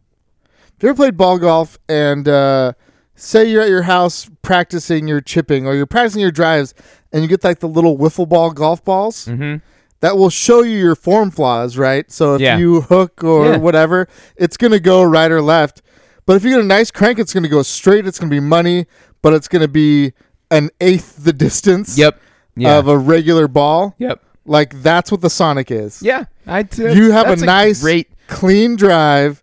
[0.78, 2.74] If you ever played ball golf and uh,
[3.16, 6.76] say you're at your house practicing your chipping or you're practicing your drives
[7.12, 9.62] and you get like the little wiffle ball golf balls, Mhm.
[10.02, 12.12] that will show you your form flaws, right?
[12.12, 12.58] So if Yeah.
[12.60, 13.58] you hook or Yeah.
[13.58, 15.82] whatever, it's going to go right or left.
[16.28, 18.06] But if you get a nice crank, it's going to go straight.
[18.06, 18.86] It's going to be money,
[19.24, 20.14] but it's going to be
[20.52, 22.20] an eighth the distance Yep.
[22.56, 22.78] Yeah.
[22.78, 23.96] of a regular ball.
[23.98, 24.22] yep.
[24.46, 26.02] Like that's what the Sonic is.
[26.04, 26.26] Yeah.
[26.46, 26.94] I too.
[26.94, 29.42] You have a nice, great clean drive,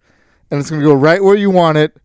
[0.55, 1.97] and it's going to go right where you want it.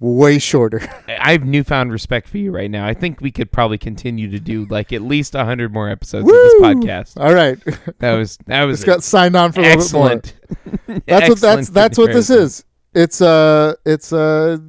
[0.00, 0.80] Way shorter.
[1.08, 2.86] I have newfound respect for you right now.
[2.86, 6.32] I think we could probably continue to do like at least 100 more episodes of
[6.34, 7.20] this podcast.
[7.20, 7.58] All right,
[7.98, 10.10] That was that was got signed on for a little bit more.
[10.12, 11.06] excellent.
[11.06, 12.64] That's what that's that's what this is.
[12.94, 14.62] It's a it's a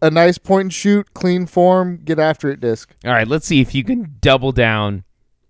[0.00, 2.94] a nice point and shoot, clean form, get after it disc.
[3.04, 5.04] All right, let's see if you can double down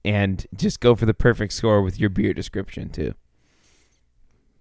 [0.04, 3.14] and just go for the perfect score with your beer description too.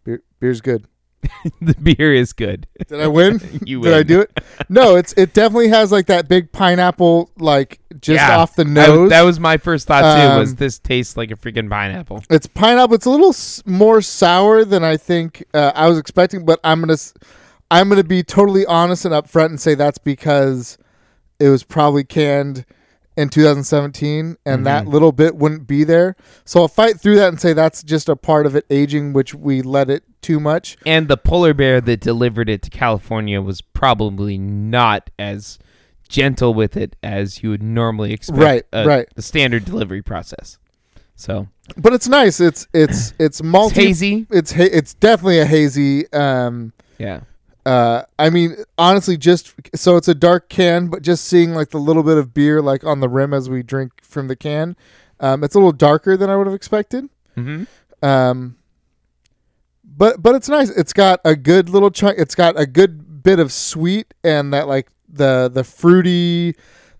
[0.03, 0.85] Beer, beer's good.
[1.61, 2.67] the beer is good.
[2.87, 3.39] Did I win?
[3.65, 3.91] You win.
[3.91, 4.39] Did I do it?
[4.69, 8.37] No, it's it definitely has like that big pineapple like just Yeah.
[8.37, 9.09] off the I- nose.
[9.09, 10.39] that was my first thought too.
[10.39, 12.23] was Um, this tastes like a freaking pineapple?
[12.29, 12.95] it's pineapple.
[12.95, 16.79] It's a little s- more sour than I think uh, I was expecting, but I'm
[16.81, 16.97] gonna
[17.71, 20.77] I'm gonna be totally honest and upfront and say that's because
[21.39, 22.65] it was probably canned
[23.17, 24.91] in 2017, and that Mhm.
[24.93, 26.15] little bit wouldn't be there.
[26.45, 29.33] So I'll fight through that and say that's just a part of it aging, which
[29.33, 30.77] we let it too much.
[30.85, 35.57] And the polar bear that delivered it to California was probably not as
[36.07, 38.39] gentle with it as you would normally expect.
[38.39, 39.07] Right, uh, right.
[39.15, 40.57] The standard delivery process.
[41.15, 42.39] So But it's nice.
[42.39, 43.87] It's it's it's it's multi.
[43.87, 44.27] hazy.
[44.29, 46.11] It's ha- it's definitely a hazy.
[46.13, 47.21] Um, Yeah.
[47.67, 51.79] Uh, I mean, honestly, just so it's a dark can, but just seeing like the
[51.79, 54.77] little bit of beer like on the rim as we drink from the can,
[55.19, 57.09] um, it's a little darker than I would have expected.
[57.35, 57.65] hmm
[58.01, 58.55] Um,
[59.83, 60.69] but but it's nice.
[60.69, 62.17] It's got a good little chunk.
[62.17, 66.55] It's got a good bit of sweet and that like the the fruity,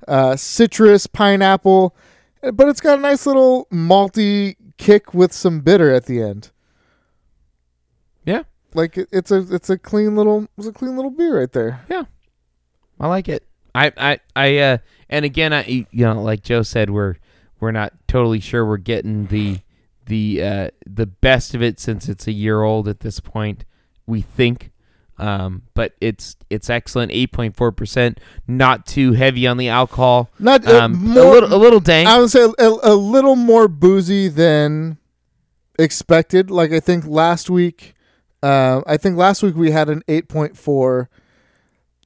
[0.05, 1.95] uh, citrus pineapple,
[2.41, 6.51] but it's got a nice little malty kick with some bitter at the end.
[8.25, 8.43] Yeah.
[8.73, 11.81] Like it, it's a it's a clean little it's a clean little beer right there.
[11.89, 12.03] Yeah,
[12.99, 13.43] I like it.
[13.73, 14.77] I I I uh
[15.09, 17.15] and again I you know like Joe said we're
[17.59, 19.59] we're not totally sure we're getting the
[20.05, 23.65] the uh the best of it since it's a year old at this point
[24.05, 24.71] we think
[25.17, 30.93] um but it's it's excellent 8.4% not too heavy on the alcohol Not uh, um
[30.93, 31.17] more.
[31.25, 34.97] a little a little dank I would say a, a little more boozy than
[35.79, 36.49] expected.
[36.49, 37.93] Like I think last week,
[38.43, 41.09] uh, I think last week we had an eight point four.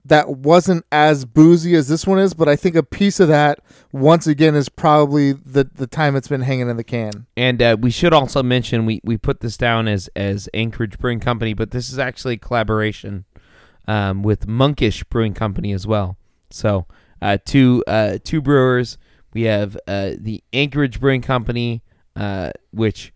[0.03, 3.59] that wasn't as boozy as this one is, but I think a piece of that
[3.91, 7.27] once again is probably the the time it's been hanging in the can.
[7.37, 11.19] And uh, we should also mention we, we put this down as as Anchorage Brewing
[11.19, 13.25] Company, but this is actually a collaboration
[13.87, 16.17] um, with Monkish Brewing Company as well.
[16.49, 16.87] So
[17.21, 18.97] uh, two uh, two brewers.
[19.33, 21.83] We have uh, the Anchorage Brewing Company,
[22.15, 23.13] uh, which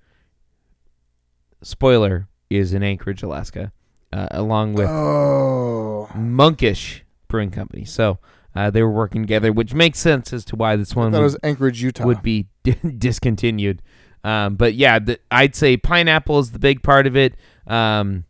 [1.62, 3.72] spoiler is in Anchorage, Alaska,
[4.14, 7.86] uh, along with Oh, Monkish Brewing Company.
[7.86, 8.20] So
[8.56, 11.24] uh, they were working together, which makes sense as to why this one that would,
[11.24, 12.06] was Anchorage, Utah.
[12.06, 12.48] would be
[12.98, 13.82] discontinued.
[14.24, 17.36] Um, but yeah, the, I'd say pineapple is the big part of it.
[17.68, 18.26] Um,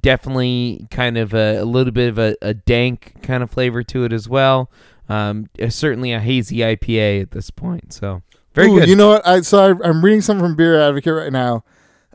[0.00, 4.04] definitely kind of a, a little bit of a, a dank kind of flavor to
[4.04, 4.70] it as well.
[5.08, 7.92] Um, uh, certainly a hazy IPA at this point.
[7.92, 8.22] So
[8.54, 8.88] very Ooh, good.
[8.88, 9.26] You know what?
[9.26, 11.64] I so I, I'm reading something from Beer Advocate right now.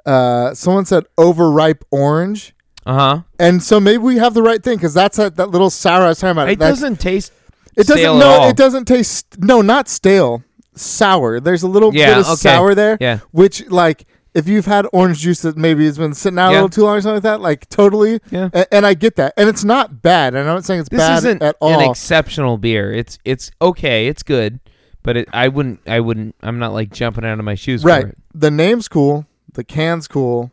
[0.05, 2.53] Uh, someone said overripe orange,
[2.85, 3.21] uh huh.
[3.39, 6.07] and so maybe we have the right thing because that's that, that little sour I
[6.09, 6.49] was talking about.
[6.49, 7.31] It That's- doesn't taste.
[7.75, 8.19] It doesn't.
[8.19, 8.49] No, all.
[8.49, 9.39] it doesn't taste.
[9.39, 10.43] No, not stale.
[10.75, 11.39] Sour.
[11.39, 12.35] There's a little Yeah, bit of okay.
[12.35, 12.97] sour there.
[13.01, 13.19] Yeah.
[13.31, 16.69] Which, like, if you've had orange juice that maybe has been sitting out a little
[16.69, 18.19] too long or something like that, like totally.
[18.31, 18.49] Yeah.
[18.53, 20.33] And, and I get that, and it's not bad.
[20.33, 22.91] And I'm not saying it's This bad isn't at an exceptional beer.
[22.91, 24.07] It's it's okay.
[24.07, 24.59] It's good,
[25.03, 25.81] but it, I wouldn't.
[25.87, 26.35] I wouldn't.
[26.41, 28.03] I'm not like jumping out of my shoes right.
[28.03, 28.17] for it.
[28.33, 29.27] The name's cool.
[29.53, 30.51] The can's cool.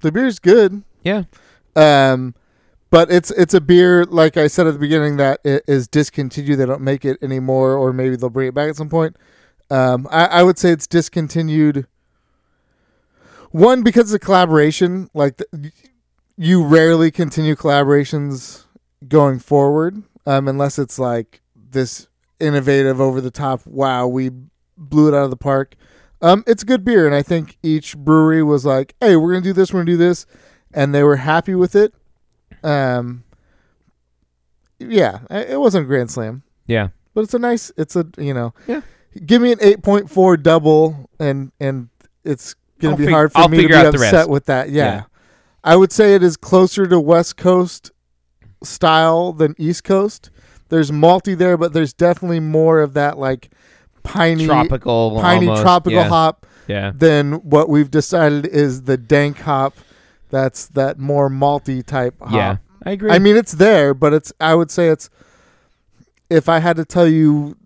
[0.00, 0.82] The beer's good.
[1.02, 1.24] Yeah.
[1.74, 2.34] Um,
[2.90, 6.58] but it's it's a beer like I said at the beginning that is discontinued.
[6.58, 9.16] They don't make it anymore, or maybe they'll bring it back at some point.
[9.70, 11.86] Um, I, I would say it's discontinued.
[13.50, 15.08] One because it's a collaboration.
[15.14, 15.72] Like the,
[16.36, 18.64] you rarely continue collaborations
[19.08, 22.08] going forward, um, unless it's like this
[22.40, 23.66] innovative, over the top.
[23.66, 24.30] Wow, we
[24.76, 25.76] blew it out of the park.
[26.22, 29.42] Um, it's a good beer, and I think each brewery was like, "Hey, we're gonna
[29.42, 29.72] do this.
[29.72, 30.24] We're gonna do this,"
[30.72, 31.92] and they were happy with it.
[32.62, 33.24] Um,
[34.78, 36.88] yeah, it wasn't a grand slam, Yeah.
[37.14, 37.70] but it's a nice.
[37.76, 38.82] It's a you know, Yeah.
[39.26, 41.88] Give me an eight point four double, and and
[42.24, 44.12] it's gonna I'll be fig- hard for I'll me to be figure out the upset
[44.14, 44.30] rest.
[44.30, 44.70] with that.
[44.70, 44.84] Yeah.
[44.84, 45.02] Yeah.
[45.64, 47.90] I would say it is closer to West Coast
[48.64, 50.30] style than East Coast.
[50.70, 53.50] There's malty there, but there's definitely more of that like
[54.02, 55.18] piney, Tropical.
[55.20, 55.62] piney almost.
[55.62, 56.08] tropical yeah.
[56.08, 56.92] hop Yeah.
[56.94, 59.74] than what we've decided is the dank hop.
[60.30, 62.32] That's that more malty type hop.
[62.32, 62.56] Yeah.
[62.84, 63.10] I agree.
[63.10, 64.32] I mean, it's there, but it's.
[64.40, 65.08] I would say it's.
[66.30, 67.56] If I had to tell you,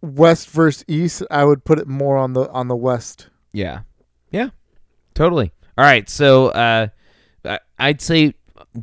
[0.00, 3.28] West versus East, I would put it more on the on the West.
[3.52, 3.80] Yeah.
[4.30, 4.48] Yeah.
[5.14, 5.52] Totally.
[5.78, 6.08] All right.
[6.08, 6.88] So uh,
[7.78, 8.34] I'd say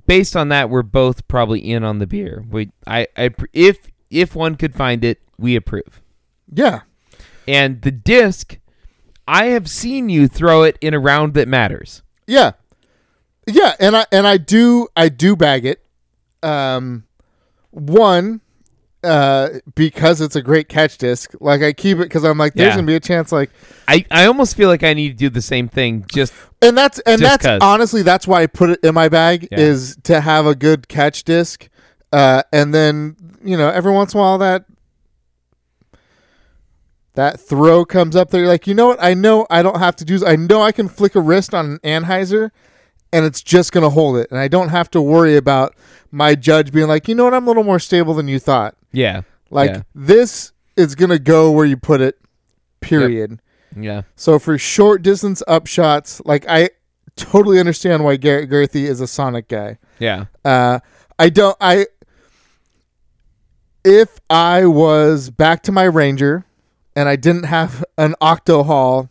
[0.08, 2.46] based on that, we're both probably in on the beer.
[2.50, 6.02] We I, I if if one could find it, we approve.
[6.56, 6.82] Yeah,
[7.48, 8.58] And the disc,
[9.28, 12.02] I have seen you throw it in a round that matters.
[12.28, 12.52] yeah,
[13.48, 15.84] yeah, and I and I do I do bag it.
[16.42, 17.04] Um,
[17.72, 18.42] one,
[19.04, 21.34] uh, because it's a great catch disc.
[21.42, 22.76] Like I keep it because I'm like, there's Yeah.
[22.76, 23.32] gonna be a chance.
[23.32, 23.50] Like,
[23.88, 26.06] I, I almost feel like I need to do the same thing.
[26.08, 27.60] Just and that's and that's that's 'cause.
[27.62, 29.60] honestly that's why I put it in my bag Yeah.
[29.60, 31.68] is to have a good catch disc,
[32.14, 34.64] uh, and then you know every once in a while that
[37.16, 38.42] that throw comes up there.
[38.42, 39.04] You're like, you know what?
[39.04, 40.26] I know I don't have to do.
[40.26, 42.50] I know I can flick a wrist on an anhyzer,
[43.12, 45.76] and it's just gonna hold it, and I don't have to worry about
[46.12, 47.34] my judge being like, you know what?
[47.34, 48.76] I'm a little more stable than you thought.
[48.92, 49.82] yeah, Like Yeah.
[49.94, 52.18] this is gonna go where you put it.
[52.82, 53.40] Period.
[53.76, 56.72] yeah, So for short distance up shots, like I
[57.16, 59.78] totally understand why Garrett Gurthie is a Sonic guy.
[60.00, 60.80] yeah, Uh,
[61.20, 61.56] I don't.
[61.62, 61.86] I
[63.86, 66.46] if I was back to my Ranger
[66.96, 69.10] and I didn't have an Octo Haul,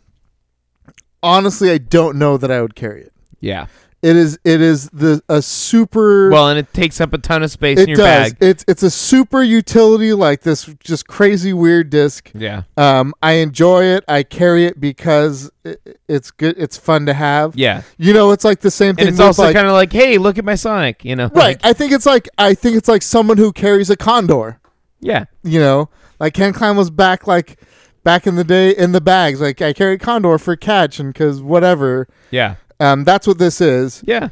[1.21, 3.13] honestly, I don't know that I would carry it.
[3.39, 3.67] yeah.
[4.01, 4.37] It is.
[4.43, 6.29] It is the a super.
[6.29, 8.33] Well, and it takes up a ton of space it in your does.
[8.33, 8.37] bag.
[8.41, 12.29] It's it's a super utility like this, just crazy weird disc.
[12.33, 14.03] Yeah, Um, I enjoy it.
[14.09, 16.55] I carry it because it, it's good.
[16.57, 17.55] It's fun to have.
[17.55, 17.83] yeah.
[17.97, 19.07] You know, it's like the same thing.
[19.07, 21.05] And it's also like, kind of like, hey, look at my Sonic.
[21.05, 21.35] You know, right.
[21.35, 24.59] Like, I think it's like I think it's like someone who carries a condor.
[24.99, 27.57] yeah, You know, like Ken Climo was back like
[28.03, 29.39] back in the day in the bags.
[29.41, 32.07] Like I carry condor for catch and because whatever.
[32.31, 34.03] yeah, Um, that's what this is.
[34.05, 34.29] yeah,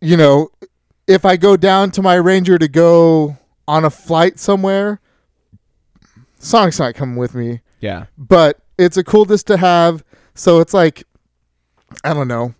[0.00, 0.50] You know,
[1.06, 3.36] if I go down to my Ranger to go
[3.66, 5.00] on a flight somewhere,
[6.38, 7.60] Sonic's not coming with me.
[7.80, 8.06] yeah.
[8.16, 10.02] but it's a cool disc to have.
[10.34, 11.04] So it's like,
[12.04, 12.54] I don't know,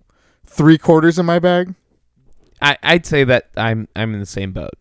[0.44, 1.74] three quarters in my bag.
[2.60, 4.74] I, I'd say that I'm I'm in the same boat.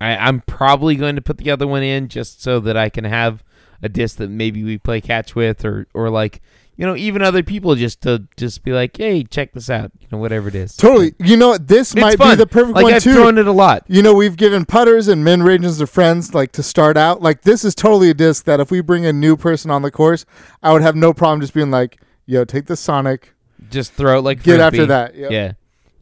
[0.00, 3.04] I, I'm probably going to put the other one in just so that I can
[3.04, 3.42] have
[3.82, 6.40] a disc that maybe we play catch with, or or like
[6.76, 10.06] you know, even other people just to just be like, hey, check this out, you
[10.12, 10.76] know, whatever it is.
[10.76, 11.12] Totally.
[11.18, 11.66] You know, what?
[11.66, 12.30] this It's might fun.
[12.30, 13.14] be the perfect like one I've too.
[13.14, 13.82] thrown it a lot.
[13.88, 17.20] you know, we've given putters and min ranges to friends like to start out.
[17.20, 19.90] Like this is totally a disc that if we bring a new person on the
[19.90, 20.24] course,
[20.62, 23.34] I would have no problem just being like, "Yo, take the Sonic,
[23.70, 25.30] Just throw it like get after that." Yep.
[25.32, 25.52] Yeah,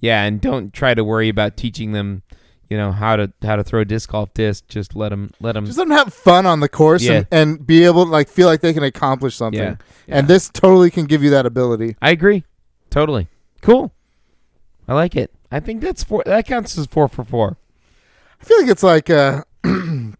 [0.00, 2.22] yeah, and don't try to worry about teaching them,
[2.68, 4.66] you know, how to how to throw disc golf disc.
[4.68, 5.66] Just let them let them.
[5.66, 7.12] Just let them have fun on the course Yeah.
[7.12, 9.60] and, and be able to like feel like they can accomplish something.
[9.60, 9.76] Yeah.
[10.08, 11.96] And this totally can give you that ability.
[12.02, 12.44] I agree,
[12.90, 13.28] totally
[13.62, 13.92] cool.
[14.88, 15.32] I like it.
[15.50, 16.22] I think that's four.
[16.26, 17.56] That counts as four for four.
[18.40, 20.14] I feel like it's like uh th-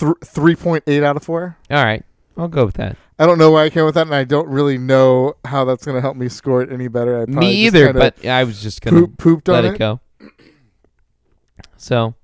[0.00, 1.56] 3.8 out of 4.
[1.70, 2.04] All right,
[2.36, 2.96] I'll go with that.
[3.18, 5.84] I don't know why I came with that, and I don't really know how that's
[5.84, 7.20] going to help me score it any better.
[7.20, 10.00] I Me either, but I was just gonna poop, pooped let on it go.
[11.76, 12.14] So,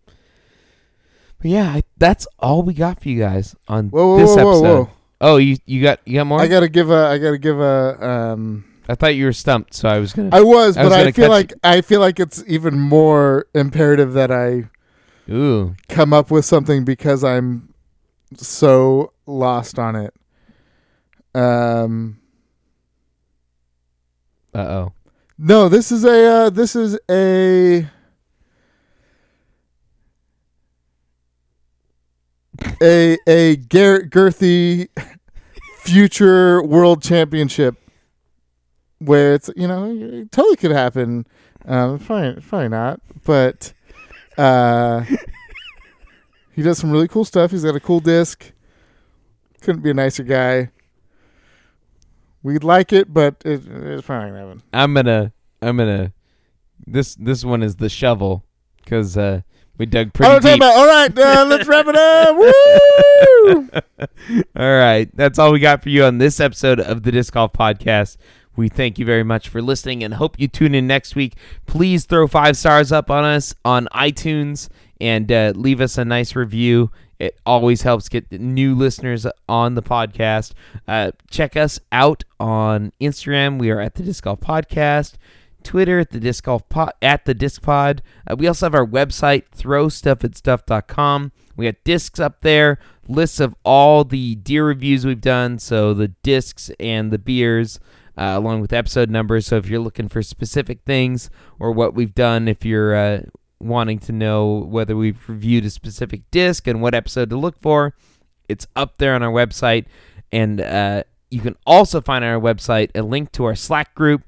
[1.38, 4.50] but yeah, I, that's all we got for you guys on Whoa, whoa, this whoa,
[4.50, 4.88] episode.
[5.20, 6.40] Oh, you you got you got more?
[6.40, 8.06] I gotta give a, I gotta give a.
[8.06, 10.30] Um, I thought you were stumped, so I was gonna.
[10.32, 14.12] I was, I but was I, feel like I feel like it's even more imperative
[14.12, 14.68] that I
[15.32, 17.72] Ooh, come up with something because I'm
[18.34, 20.14] so lost on it.
[21.34, 22.18] Um,
[24.54, 24.92] uh oh.
[25.36, 27.88] no, this is a, uh, this is a.
[32.82, 34.88] A a Garrett Gurthie
[35.78, 37.76] future world championship
[38.98, 41.26] where it's you know it totally could happen.
[41.64, 43.72] Um, probably probably not, but
[44.36, 45.04] uh,
[46.52, 47.50] he does some really cool stuff.
[47.50, 48.52] He's got a cool disc.
[49.60, 50.70] Couldn't be a nicer guy.
[52.42, 54.62] We'd like it, but it, it's probably not happen.
[54.72, 56.12] I'm gonna I'm gonna
[56.86, 58.44] this this one is the shovel
[58.84, 59.40] because uh,
[59.78, 60.62] we dug pretty All right, deep.
[60.62, 62.36] all right, uh, let's wrap it up.
[62.36, 63.70] Woo!
[64.56, 65.08] All right.
[65.14, 68.16] That's all we got for you on this episode of the Disc Golf Podcast.
[68.56, 71.34] We thank you very much for listening and hope you tune in next week.
[71.66, 74.68] Please throw five stars up on us on iTunes
[75.00, 76.90] and uh, leave us a nice review.
[77.18, 80.52] It always helps get new listeners on the podcast.
[80.88, 83.58] Uh, check us out on Instagram.
[83.58, 85.14] We are at the Disc Golf Podcast.
[85.66, 88.00] Twitter at the disc golf pod, at the disc pod.
[88.30, 91.32] Uh, we also have our website throwstuffat.stuff.com.
[91.56, 96.08] We got discs up there, lists of all the deer reviews we've done, so the
[96.08, 97.80] discs and the beers,
[98.16, 99.46] uh, along with episode numbers.
[99.46, 103.22] So if you're looking for specific things or what we've done, if you're uh,
[103.58, 107.94] wanting to know whether we've reviewed a specific disc and what episode to look for,
[108.48, 109.86] it's up there on our website.
[110.30, 114.22] And uh, you can also find on our website a link to our Slack group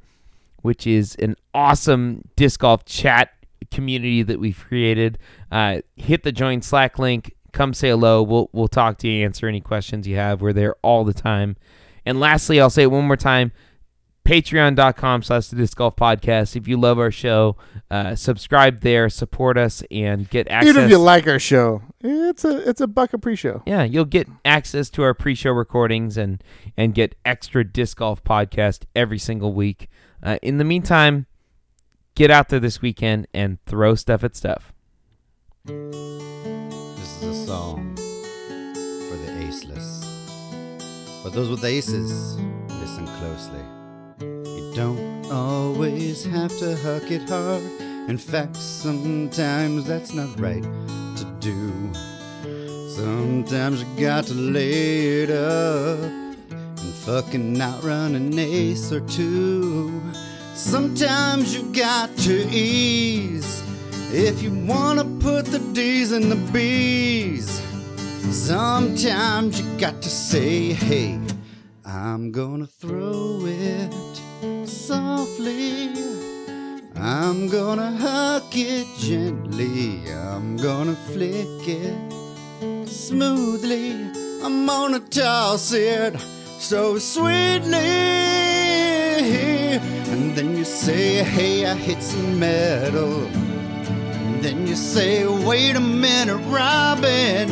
[0.62, 3.30] which is an awesome disc golf chat
[3.70, 5.18] community that we've created.
[5.50, 7.34] Uh, hit the join Slack link.
[7.52, 8.22] Come say hello.
[8.22, 10.40] We'll we'll talk to you, answer any questions you have.
[10.40, 11.56] We're there all the time.
[12.04, 13.52] And lastly, I'll say it one more time.
[14.24, 16.54] Patreon.com slash the disc golf podcast.
[16.54, 17.56] If you love our show,
[17.90, 20.68] uh, subscribe there, support us, and get access.
[20.68, 23.62] Even if you like our show, it's a it's a buck a pre-show.
[23.64, 26.44] Yeah, you'll get access to our pre-show recordings and
[26.76, 29.88] and get extra disc golf podcast every single week.
[30.22, 31.26] Uh, in the meantime,
[32.14, 34.72] get out there this weekend and throw stuff at stuff.
[35.64, 40.04] This is a song for the aceless.
[41.22, 42.36] But those with aces,
[42.80, 43.62] listen closely.
[44.20, 47.62] You don't always have to huck it hard.
[48.08, 51.92] In fact, sometimes that's not right to do.
[52.88, 56.27] Sometimes you got to lay it up
[57.08, 59.98] fucking outrun an ace or two.
[60.52, 63.62] Sometimes you got to ease
[64.12, 67.62] if you wanna put the D's in the B's.
[68.30, 71.18] Sometimes you got to say, hey,
[71.82, 73.90] I'm gonna throw it
[74.68, 75.88] softly.
[76.94, 80.12] I'm gonna huck it gently.
[80.12, 83.92] I'm gonna flick it smoothly.
[84.42, 86.14] I'm gonna toss it
[86.58, 87.78] so sweetly.
[90.10, 93.26] And then you say, hey, I hit some metal.
[93.26, 97.48] And then you say, wait a minute, Robin.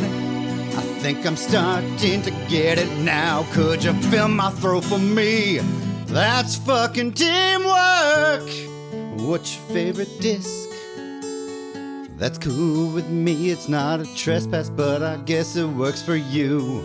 [0.77, 3.45] I think I'm starting to get it now.
[3.51, 5.59] Could you fill my throat for me?
[6.07, 8.49] That's fucking teamwork.
[9.19, 10.69] What's your favorite disc?
[12.17, 13.51] That's cool with me.
[13.51, 16.83] It's not a trespass, but I guess it works for you.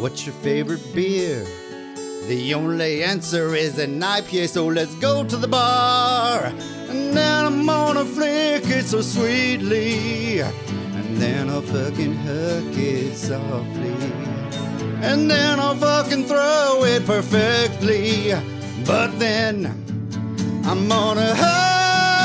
[0.00, 1.44] What's your favorite beer?
[2.28, 6.52] The only answer is an IPA, so let's go to the bar.
[6.88, 10.40] And then I'm gonna flick it so sweetly.
[10.40, 13.92] And then I'll fucking hook it softly.
[15.02, 18.32] and then I'll fucking throw it perfectly.
[18.86, 19.66] But then
[20.64, 22.22] I'm gonna hug